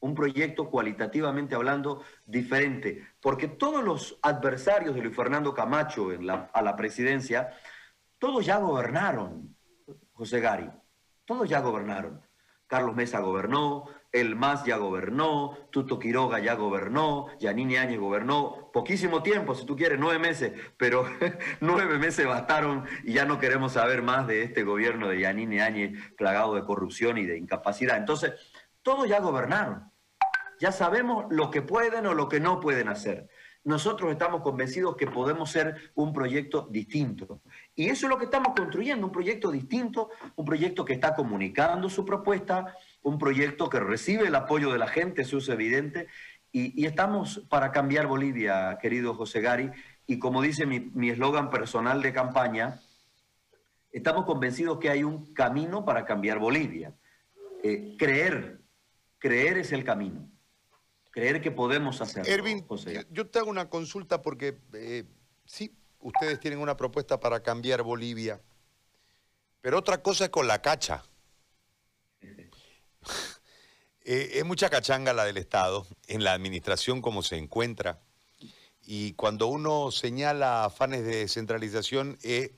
un 0.00 0.14
proyecto 0.14 0.68
cualitativamente 0.68 1.54
hablando 1.54 2.02
diferente, 2.26 3.02
porque 3.18 3.48
todos 3.48 3.82
los 3.82 4.18
adversarios 4.20 4.94
de 4.94 5.00
Luis 5.00 5.16
Fernando 5.16 5.54
Camacho 5.54 6.12
en 6.12 6.26
la, 6.26 6.50
a 6.52 6.60
la 6.60 6.76
presidencia, 6.76 7.48
todos 8.18 8.44
ya 8.44 8.58
gobernaron, 8.58 9.56
José 10.12 10.40
Gari, 10.40 10.70
todos 11.24 11.48
ya 11.48 11.60
gobernaron. 11.60 12.27
Carlos 12.68 12.94
Mesa 12.94 13.20
gobernó, 13.20 13.86
El 14.12 14.36
Más 14.36 14.64
ya 14.64 14.76
gobernó, 14.76 15.56
Tuto 15.70 15.98
Quiroga 15.98 16.38
ya 16.38 16.54
gobernó, 16.54 17.28
Yanini 17.40 17.76
Áñez 17.76 17.98
gobernó, 17.98 18.70
poquísimo 18.72 19.22
tiempo, 19.22 19.54
si 19.54 19.64
tú 19.64 19.74
quieres, 19.74 19.98
nueve 19.98 20.18
meses, 20.18 20.52
pero 20.76 21.04
nueve 21.60 21.98
meses 21.98 22.26
bastaron 22.26 22.84
y 23.04 23.14
ya 23.14 23.24
no 23.24 23.38
queremos 23.38 23.72
saber 23.72 24.02
más 24.02 24.26
de 24.26 24.42
este 24.42 24.64
gobierno 24.64 25.08
de 25.08 25.20
Yanini 25.20 25.60
Áñez 25.60 25.98
plagado 26.16 26.54
de 26.54 26.64
corrupción 26.64 27.16
y 27.16 27.24
de 27.24 27.38
incapacidad. 27.38 27.96
Entonces, 27.96 28.34
todos 28.82 29.08
ya 29.08 29.18
gobernaron. 29.18 29.90
Ya 30.60 30.72
sabemos 30.72 31.26
lo 31.30 31.50
que 31.50 31.62
pueden 31.62 32.06
o 32.06 32.14
lo 32.14 32.28
que 32.28 32.40
no 32.40 32.60
pueden 32.60 32.88
hacer. 32.88 33.28
Nosotros 33.68 34.10
estamos 34.10 34.40
convencidos 34.40 34.96
que 34.96 35.06
podemos 35.06 35.50
ser 35.50 35.92
un 35.94 36.14
proyecto 36.14 36.66
distinto. 36.70 37.42
Y 37.74 37.90
eso 37.90 38.06
es 38.06 38.10
lo 38.10 38.16
que 38.16 38.24
estamos 38.24 38.54
construyendo, 38.56 39.06
un 39.06 39.12
proyecto 39.12 39.50
distinto, 39.50 40.08
un 40.36 40.46
proyecto 40.46 40.86
que 40.86 40.94
está 40.94 41.14
comunicando 41.14 41.90
su 41.90 42.02
propuesta, 42.06 42.74
un 43.02 43.18
proyecto 43.18 43.68
que 43.68 43.78
recibe 43.78 44.28
el 44.28 44.34
apoyo 44.34 44.72
de 44.72 44.78
la 44.78 44.88
gente, 44.88 45.20
eso 45.20 45.36
es 45.36 45.50
evidente. 45.50 46.06
Y, 46.50 46.86
estamos 46.86 47.44
para 47.50 47.70
cambiar 47.70 48.06
Bolivia, 48.06 48.78
querido 48.80 49.12
José 49.12 49.42
Gari. 49.42 49.70
Y 50.06 50.18
como 50.18 50.40
dice 50.40 50.64
mi 50.64 51.10
eslogan 51.10 51.50
personal 51.50 52.00
de 52.00 52.14
campaña, 52.14 52.80
estamos 53.92 54.24
convencidos 54.24 54.78
que 54.78 54.88
hay 54.88 55.04
un 55.04 55.34
camino 55.34 55.84
para 55.84 56.06
cambiar 56.06 56.38
Bolivia. 56.38 56.94
Eh, 57.62 57.96
creer 57.98 58.58
Creer 59.18 59.58
es 59.58 59.72
el 59.72 59.84
camino. 59.84 60.30
Creer 61.18 61.40
que 61.40 61.50
podemos 61.50 62.00
hacerlo. 62.00 62.32
Ervin, 62.32 62.64
yo 63.10 63.26
te 63.26 63.40
hago 63.40 63.50
una 63.50 63.68
consulta 63.68 64.22
porque 64.22 64.56
eh, 64.72 65.02
sí, 65.44 65.76
ustedes 65.98 66.38
tienen 66.38 66.60
una 66.60 66.76
propuesta 66.76 67.18
para 67.18 67.42
cambiar 67.42 67.82
Bolivia, 67.82 68.40
pero 69.60 69.78
otra 69.78 70.00
cosa 70.00 70.26
es 70.26 70.30
con 70.30 70.46
la 70.46 70.62
cacha. 70.62 71.02
Eh, 74.10 74.38
es 74.38 74.44
mucha 74.46 74.70
cachanga 74.70 75.12
la 75.12 75.26
del 75.26 75.36
Estado, 75.36 75.86
en 76.06 76.24
la 76.24 76.32
administración 76.32 77.02
como 77.02 77.22
se 77.22 77.36
encuentra. 77.36 78.00
Y 78.80 79.12
cuando 79.12 79.48
uno 79.48 79.90
señala 79.90 80.64
afanes 80.64 81.04
de 81.04 81.16
descentralización 81.16 82.16
es 82.22 82.52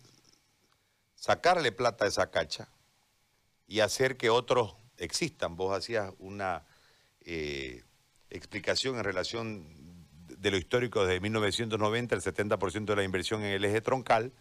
sacarle 1.16 1.72
plata 1.72 2.04
a 2.04 2.08
esa 2.08 2.30
cacha 2.30 2.68
y 3.66 3.80
hacer 3.80 4.16
que 4.16 4.30
otros 4.30 4.76
existan. 4.96 5.56
Vos 5.56 5.76
hacías 5.76 6.12
una 6.20 6.64
eh, 7.22 7.82
explicación 8.30 8.96
en 8.96 9.04
relación 9.04 9.66
de 10.28 10.50
lo 10.50 10.56
histórico 10.56 11.04
desde 11.04 11.20
1990, 11.20 12.14
el 12.14 12.22
70% 12.22 12.84
de 12.84 12.96
la 12.96 13.04
inversión 13.04 13.42
en 13.42 13.52
el 13.52 13.64
eje 13.64 13.80
troncal. 13.80 14.32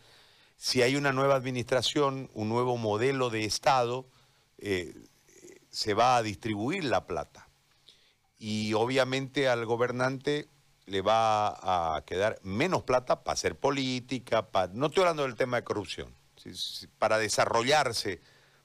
Si 0.55 0.81
hay 0.81 0.95
una 0.95 1.11
nueva 1.11 1.35
administración, 1.35 2.29
un 2.33 2.49
nuevo 2.49 2.77
modelo 2.77 3.29
de 3.29 3.45
Estado, 3.45 4.07
eh, 4.57 4.93
se 5.69 5.93
va 5.93 6.17
a 6.17 6.23
distribuir 6.23 6.83
la 6.83 7.05
plata. 7.05 7.49
Y 8.37 8.73
obviamente 8.73 9.49
al 9.49 9.65
gobernante 9.65 10.47
le 10.85 11.01
va 11.01 11.95
a 11.95 12.01
quedar 12.05 12.39
menos 12.43 12.83
plata 12.83 13.23
para 13.23 13.33
hacer 13.33 13.57
política, 13.57 14.49
no 14.73 14.87
estoy 14.87 15.01
hablando 15.01 15.23
del 15.23 15.35
tema 15.35 15.57
de 15.57 15.63
corrupción, 15.63 16.15
para 16.97 17.17
desarrollarse 17.17 18.21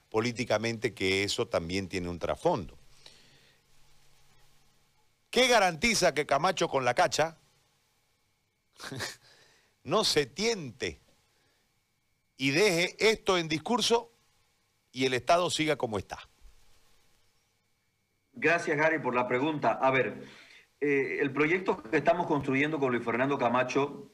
políticamente, 0.08 0.94
que 0.94 1.24
eso 1.24 1.48
también 1.48 1.88
tiene 1.88 2.08
un 2.08 2.18
trasfondo. 2.18 2.78
¿Qué 5.34 5.48
garantiza 5.48 6.14
que 6.14 6.26
Camacho 6.26 6.68
con 6.68 6.84
la 6.84 6.94
cacha 6.94 7.36
no 9.82 10.04
se 10.04 10.26
tiente 10.26 11.00
y 12.36 12.52
deje 12.52 12.94
esto 13.00 13.36
en 13.36 13.48
discurso 13.48 14.12
y 14.92 15.06
el 15.06 15.12
Estado 15.12 15.50
siga 15.50 15.74
como 15.74 15.98
está? 15.98 16.20
Gracias, 18.32 18.76
Gary, 18.76 19.00
por 19.00 19.16
la 19.16 19.26
pregunta. 19.26 19.72
A 19.72 19.90
ver, 19.90 20.22
eh, 20.80 21.18
el 21.20 21.32
proyecto 21.32 21.82
que 21.82 21.96
estamos 21.96 22.28
construyendo 22.28 22.78
con 22.78 22.92
Luis 22.92 23.04
Fernando 23.04 23.36
Camacho 23.36 24.12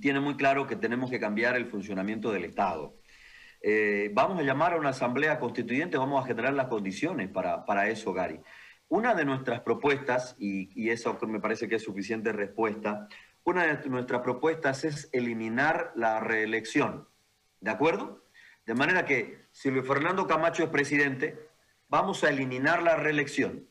tiene 0.00 0.20
muy 0.20 0.36
claro 0.36 0.64
que 0.68 0.76
tenemos 0.76 1.10
que 1.10 1.18
cambiar 1.18 1.56
el 1.56 1.66
funcionamiento 1.66 2.30
del 2.30 2.44
Estado. 2.44 2.94
Eh, 3.60 4.12
vamos 4.14 4.38
a 4.38 4.44
llamar 4.44 4.74
a 4.74 4.76
una 4.76 4.90
asamblea 4.90 5.40
constituyente, 5.40 5.98
vamos 5.98 6.22
a 6.22 6.26
generar 6.28 6.54
las 6.54 6.68
condiciones 6.68 7.28
para, 7.30 7.64
para 7.64 7.88
eso, 7.88 8.12
Gary. 8.12 8.40
Una 8.88 9.14
de 9.14 9.24
nuestras 9.24 9.60
propuestas, 9.60 10.36
y, 10.38 10.90
eso 10.90 11.18
me 11.26 11.40
parece 11.40 11.68
que 11.68 11.76
es 11.76 11.82
suficiente 11.82 12.32
respuesta, 12.32 13.08
una 13.42 13.64
de 13.64 13.88
nuestras 13.88 14.22
propuestas 14.22 14.84
es 14.84 15.08
eliminar 15.12 15.92
la 15.96 16.20
reelección. 16.20 17.08
¿De 17.60 17.70
acuerdo? 17.70 18.24
De 18.64 18.74
manera 18.74 19.04
que 19.04 19.46
si 19.50 19.70
Luis 19.70 19.86
Fernando 19.86 20.26
Camacho 20.26 20.64
es 20.64 20.70
presidente, 20.70 21.48
vamos 21.88 22.22
a 22.24 22.30
eliminar 22.30 22.82
la 22.82 22.96
reelección. 22.96 23.68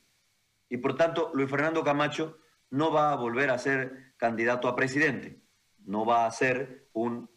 Y 0.70 0.78
por 0.78 0.96
tanto, 0.96 1.32
Luis 1.34 1.50
Fernando 1.50 1.84
Camacho 1.84 2.38
no 2.70 2.92
va 2.92 3.12
a 3.12 3.16
volver 3.16 3.50
a 3.52 3.58
ser 3.58 4.14
candidato 4.18 4.68
a 4.68 4.76
presidente. 4.76 5.42
No 5.80 6.06
va 6.06 6.26
a 6.26 6.32
ser 6.32 6.88
un 6.94 7.30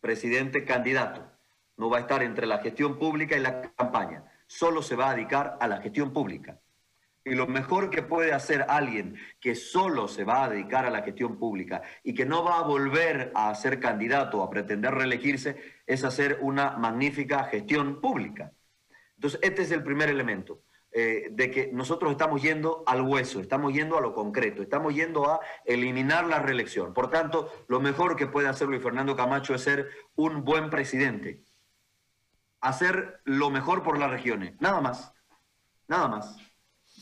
presidente 0.00 0.64
candidato. 0.64 1.30
No 1.76 1.90
va 1.90 1.98
a 1.98 2.00
estar 2.00 2.22
entre 2.22 2.46
la 2.46 2.58
gestión 2.58 2.98
pública 2.98 3.36
y 3.36 3.40
la 3.40 3.72
campaña. 3.72 4.24
Solo 4.46 4.82
se 4.82 4.96
va 4.96 5.10
a 5.10 5.14
dedicar 5.14 5.56
a 5.60 5.68
la 5.68 5.80
gestión 5.80 6.12
pública. 6.12 6.61
Y 7.24 7.34
lo 7.34 7.46
mejor 7.46 7.90
que 7.90 8.02
puede 8.02 8.32
hacer 8.32 8.66
alguien 8.68 9.16
que 9.40 9.54
solo 9.54 10.08
se 10.08 10.24
va 10.24 10.44
a 10.44 10.48
dedicar 10.48 10.86
a 10.86 10.90
la 10.90 11.02
gestión 11.02 11.38
pública 11.38 11.82
y 12.02 12.14
que 12.14 12.26
no 12.26 12.42
va 12.42 12.58
a 12.58 12.62
volver 12.62 13.30
a 13.34 13.54
ser 13.54 13.78
candidato 13.78 14.40
o 14.40 14.42
a 14.42 14.50
pretender 14.50 14.92
reelegirse 14.92 15.56
es 15.86 16.02
hacer 16.02 16.38
una 16.40 16.76
magnífica 16.78 17.44
gestión 17.44 18.00
pública. 18.00 18.52
Entonces, 19.14 19.38
este 19.42 19.62
es 19.62 19.70
el 19.70 19.84
primer 19.84 20.08
elemento. 20.08 20.62
Eh, 20.94 21.28
de 21.30 21.50
que 21.50 21.70
nosotros 21.72 22.10
estamos 22.10 22.42
yendo 22.42 22.82
al 22.86 23.00
hueso, 23.00 23.40
estamos 23.40 23.72
yendo 23.72 23.96
a 23.96 24.02
lo 24.02 24.12
concreto, 24.12 24.60
estamos 24.60 24.94
yendo 24.94 25.30
a 25.30 25.40
eliminar 25.64 26.26
la 26.26 26.38
reelección. 26.38 26.92
Por 26.92 27.08
tanto, 27.08 27.50
lo 27.68 27.80
mejor 27.80 28.14
que 28.14 28.26
puede 28.26 28.48
hacer 28.48 28.68
Luis 28.68 28.82
Fernando 28.82 29.16
Camacho 29.16 29.54
es 29.54 29.62
ser 29.62 29.88
un 30.16 30.44
buen 30.44 30.68
presidente, 30.68 31.40
hacer 32.60 33.22
lo 33.24 33.48
mejor 33.48 33.82
por 33.82 33.98
las 33.98 34.10
regiones, 34.10 34.60
nada 34.60 34.82
más, 34.82 35.14
nada 35.88 36.08
más 36.08 36.51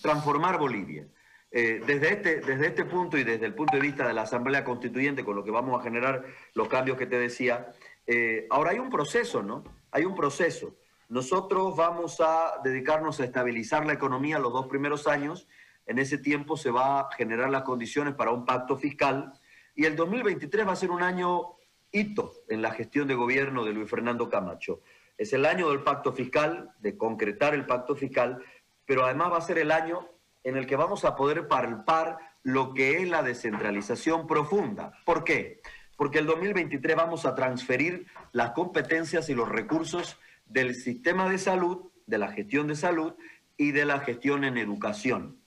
transformar 0.01 0.59
Bolivia. 0.59 1.07
Eh, 1.53 1.83
desde, 1.85 2.13
este, 2.13 2.41
desde 2.41 2.69
este 2.69 2.85
punto 2.85 3.19
y 3.19 3.25
desde 3.25 3.47
el 3.47 3.55
punto 3.55 3.77
de 3.77 3.83
vista 3.83 4.07
de 4.07 4.15
la 4.15 4.23
Asamblea 4.23 4.65
Constituyente, 4.65 5.25
con 5.25 5.35
lo 5.35 5.43
que 5.43 5.51
vamos 5.51 5.79
a 5.79 5.83
generar 5.83 6.25
los 6.55 6.69
cambios 6.69 6.97
que 6.97 7.07
te 7.07 7.19
decía, 7.19 7.73
eh, 8.07 8.47
ahora 8.51 8.71
hay 8.71 8.79
un 8.79 8.91
proceso, 8.91 9.43
¿no? 9.43 9.65
Hay 9.91 10.05
un 10.05 10.15
proceso. 10.15 10.77
Nosotros 11.09 11.77
vamos 11.77 12.21
a 12.21 12.61
dedicarnos 12.63 13.19
a 13.19 13.25
estabilizar 13.25 13.85
la 13.85 13.95
economía 13.95 14.39
los 14.39 14.53
dos 14.53 14.69
primeros 14.69 15.09
años. 15.09 15.49
En 15.87 15.99
ese 15.99 16.19
tiempo 16.19 16.57
se 16.57 16.71
va 16.71 17.01
a 17.01 17.13
generar 17.13 17.51
las 17.51 17.63
condiciones 17.63 18.15
para 18.15 18.31
un 18.31 18.45
pacto 18.45 18.77
fiscal. 18.77 19.33
Y 19.75 19.87
el 19.87 19.97
2023 19.97 20.69
va 20.69 20.73
a 20.73 20.77
ser 20.77 20.93
un 20.93 21.03
año 21.03 21.57
hito 21.91 22.33
en 22.49 22.63
la 22.63 22.71
gestión 22.71 23.09
de 23.09 23.15
gobierno 23.15 23.65
de 23.65 23.73
Luis 23.73 23.91
Fernando 23.91 24.29
Camacho. 24.29 24.83
Es 25.19 25.33
el 25.33 25.45
año 25.45 25.69
del 25.71 25.83
pacto 25.83 26.13
fiscal, 26.13 26.71
de 26.79 26.97
concretar 26.97 27.55
el 27.55 27.67
pacto 27.67 27.97
fiscal, 27.97 28.43
pero 28.87 29.05
además 29.05 29.33
va 29.33 29.39
a 29.39 29.43
ser 29.43 29.59
el 29.59 29.71
año 29.71 30.09
en 30.45 30.57
el 30.57 30.67
que 30.67 30.77
vamos 30.77 31.05
a 31.05 31.17
poder 31.17 31.49
palpar 31.49 32.19
lo 32.43 32.73
que 32.75 32.99
es 32.99 33.09
la 33.09 33.23
descentralización 33.23 34.27
profunda. 34.27 34.93
¿Por 35.05 35.25
qué? 35.25 35.61
Porque 35.97 36.19
el 36.19 36.27
2023 36.27 36.97
vamos 36.97 37.27
a 37.27 37.35
transferir 37.35 38.07
las 38.33 38.53
competencias 38.53 39.29
y 39.29 39.35
los 39.35 39.49
recursos 39.49 40.19
del 40.47 40.75
sistema 40.75 41.29
de 41.29 41.39
salud, 41.39 41.91
de 42.07 42.19
la 42.19 42.33
gestión 42.33 42.67
de 42.67 42.77
salud 42.77 43.15
y 43.57 43.73
de 43.73 43.85
la 43.85 44.01
gestión 44.01 44.45
en 44.45 44.57
educación. 44.57 45.39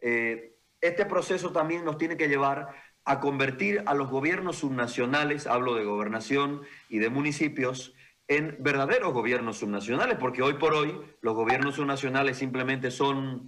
Eh, 0.00 0.56
este 0.80 1.06
proceso 1.06 1.52
también 1.52 1.84
nos 1.84 1.96
tiene 1.96 2.16
que 2.16 2.28
llevar 2.28 2.74
a 3.04 3.20
convertir 3.20 3.82
a 3.86 3.94
los 3.94 4.10
gobiernos 4.10 4.56
subnacionales, 4.58 5.46
hablo 5.46 5.74
de 5.74 5.84
gobernación 5.84 6.62
y 6.88 6.98
de 6.98 7.10
municipios, 7.10 7.93
en 8.26 8.56
verdaderos 8.60 9.12
gobiernos 9.12 9.58
subnacionales, 9.58 10.16
porque 10.18 10.42
hoy 10.42 10.54
por 10.54 10.74
hoy 10.74 10.98
los 11.20 11.34
gobiernos 11.34 11.74
subnacionales 11.74 12.38
simplemente 12.38 12.90
son, 12.90 13.46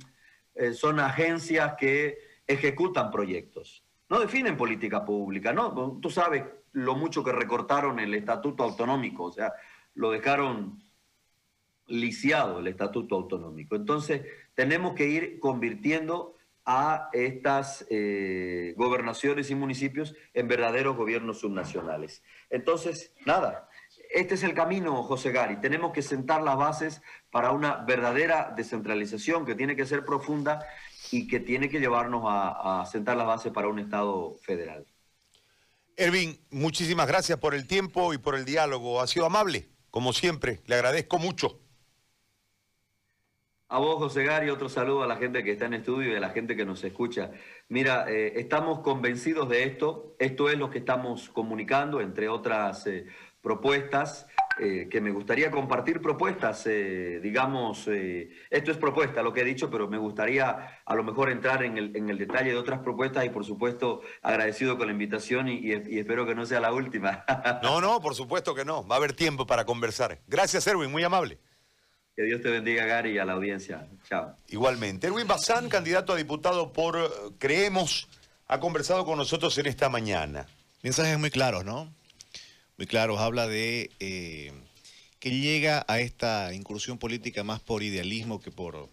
eh, 0.55 0.73
son 0.73 1.01
agencias 1.01 1.75
que 1.79 2.19
ejecutan 2.47 3.11
proyectos, 3.11 3.85
no 4.09 4.21
definen 4.21 4.57
política 4.57 5.05
pública, 5.05 5.53
¿no? 5.53 5.99
Tú 6.01 6.11
sabes 6.11 6.45
lo 6.73 6.95
mucho 6.95 7.25
que 7.25 7.33
recortaron 7.33 7.99
el 7.99 8.15
estatuto 8.15 8.63
autonómico, 8.63 9.25
o 9.25 9.33
sea, 9.33 9.53
lo 9.95 10.11
dejaron 10.11 10.83
lisiado 11.89 12.59
el 12.59 12.67
estatuto 12.67 13.17
autonómico. 13.17 13.77
Entonces, 13.77 14.23
tenemos 14.55 14.95
que 14.95 15.09
ir 15.09 15.41
convirtiendo 15.41 16.37
a 16.65 17.11
estas 17.13 17.87
eh, 17.91 18.75
gobernaciones 18.77 19.51
y 19.51 19.55
municipios 19.55 20.15
en 20.35 20.49
verdaderos 20.49 20.97
gobiernos 20.97 21.41
subnacionales. 21.41 22.25
Entonces, 22.51 23.15
nada, 23.25 23.69
este 24.11 24.35
es 24.35 24.43
el 24.43 24.55
camino, 24.55 25.03
José 25.03 25.33
Gari. 25.33 25.57
Tenemos 25.61 25.93
que 25.93 26.03
sentar 26.03 26.43
las 26.43 26.57
bases 26.57 27.03
para 27.31 27.53
una 27.53 27.77
verdadera 27.77 28.53
descentralización 28.57 29.45
que 29.45 29.55
tiene 29.55 29.77
que 29.77 29.87
ser 29.87 30.05
profunda 30.05 30.67
y 31.11 31.27
que 31.27 31.41
tiene 31.41 31.69
que 31.69 31.81
llevarnos 31.81 32.25
a, 32.27 32.85
sentar 32.91 33.17
las 33.17 33.27
bases 33.27 33.53
para 33.53 33.69
un 33.69 33.79
Estado 33.79 34.37
federal. 34.43 34.87
Ervin, 35.97 36.39
muchísimas 36.51 37.07
gracias 37.07 37.39
por 37.39 37.55
el 37.55 37.67
tiempo 37.67 38.13
y 38.13 38.19
por 38.19 38.35
el 38.35 38.45
diálogo. 38.45 39.01
Ha 39.01 39.07
sido 39.07 39.27
amable, 39.27 39.69
como 39.91 40.13
siempre. 40.13 40.61
Le 40.67 40.75
agradezco 40.75 41.19
mucho. 41.19 41.61
A 43.69 43.79
vos, 43.79 43.97
José 43.99 44.23
Gari, 44.23 44.49
otro 44.49 44.69
saludo 44.69 45.03
a 45.03 45.09
la 45.09 45.17
gente 45.17 45.43
que 45.43 45.53
está 45.53 45.65
en 45.67 45.75
estudio 45.75 46.13
y 46.13 46.15
a 46.15 46.21
la 46.21 46.31
gente 46.31 46.55
que 46.55 46.65
nos 46.65 46.85
escucha. 46.85 47.33
Mira, 47.69 48.09
eh, 48.09 48.35
estamos 48.37 48.79
convencidos 48.81 49.49
de 49.49 49.65
esto. 49.65 50.15
Esto 50.21 50.49
es 50.49 50.57
lo 50.57 50.71
que 50.71 50.79
estamos 50.79 51.31
comunicando, 51.31 52.01
entre 52.01 52.29
otras 52.29 52.87
eh, 52.87 53.07
propuestas, 53.47 54.27
eh, 54.59 54.89
que 54.91 55.01
me 55.01 55.13
gustaría 55.13 55.53
compartir 55.53 56.03
propuestas, 56.03 56.67
eh, 56.67 57.21
digamos, 57.23 57.87
eh, 57.87 58.29
esto 58.51 58.73
es 58.73 58.77
propuesta 58.77 59.23
lo 59.23 59.33
que 59.33 59.43
he 59.43 59.45
dicho, 59.45 59.71
pero 59.71 59.87
me 59.87 59.99
gustaría 59.99 60.81
a 60.85 60.95
lo 60.97 61.05
mejor 61.05 61.31
entrar 61.31 61.63
en 61.63 61.79
el, 61.79 61.95
en 61.95 62.11
el 62.11 62.19
detalle 62.19 62.51
de 62.51 62.57
otras 62.57 62.81
propuestas 62.81 63.25
y 63.25 63.29
por 63.29 63.45
supuesto 63.45 64.01
agradecido 64.21 64.77
con 64.77 64.89
la 64.89 64.93
invitación 64.95 65.47
y, 65.47 65.61
y, 65.61 66.01
espero 66.01 66.27
que 66.27 66.35
no 66.35 66.45
sea 66.45 66.59
la 66.59 66.73
última. 66.73 67.25
no, 67.63 67.81
no, 67.81 68.01
por 68.01 68.17
supuesto 68.17 68.53
que 68.53 68.65
no, 68.65 68.85
va 68.85 68.97
a 68.97 68.99
haber 68.99 69.13
tiempo 69.13 69.47
para 69.47 69.65
conversar. 69.65 70.19
Gracias, 70.27 70.67
Erwin, 70.67 70.91
muy 70.91 71.05
amable. 71.05 71.39
Que 72.17 72.25
Dios 72.25 72.43
te 72.43 72.51
bendiga, 72.51 72.85
Gary, 72.85 73.13
y 73.13 73.19
a 73.19 73.25
la 73.25 73.35
audiencia. 73.35 73.87
Chao. 74.09 74.35
Igualmente. 74.49 75.07
Erwin 75.07 75.29
Bazán, 75.29 75.69
candidato 75.69 76.15
a 76.15 76.17
diputado 76.17 76.73
por 76.73 77.37
Creemos, 77.39 78.09
ha 78.49 78.59
conversado 78.59 79.05
con 79.05 79.17
nosotros 79.19 79.57
en 79.59 79.67
esta 79.67 79.89
mañana. 79.89 80.49
Mensajes 80.83 81.17
muy 81.17 81.31
claros, 81.31 81.65
¿no? 81.65 81.95
Muy 82.77 82.87
claros, 82.87 83.21
habla 83.21 83.47
de 83.47 83.91
eh, 84.01 84.53
que 85.19 85.31
llega 85.31 85.85
a 85.89 86.01
esta 86.01 86.53
incursión 86.53 86.99
política 86.99 87.43
más 87.43 87.61
por 87.61 87.83
idealismo 87.83 88.41
que 88.41 88.51
por, 88.51 88.89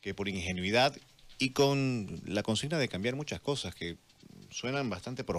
que 0.00 0.14
por 0.14 0.28
ingenuidad 0.28 0.96
y 1.38 1.50
con 1.50 2.20
la 2.26 2.42
consigna 2.42 2.78
de 2.78 2.88
cambiar 2.88 3.16
muchas 3.16 3.40
cosas 3.40 3.74
que 3.74 3.96
suenan 4.50 4.90
bastante 4.90 5.24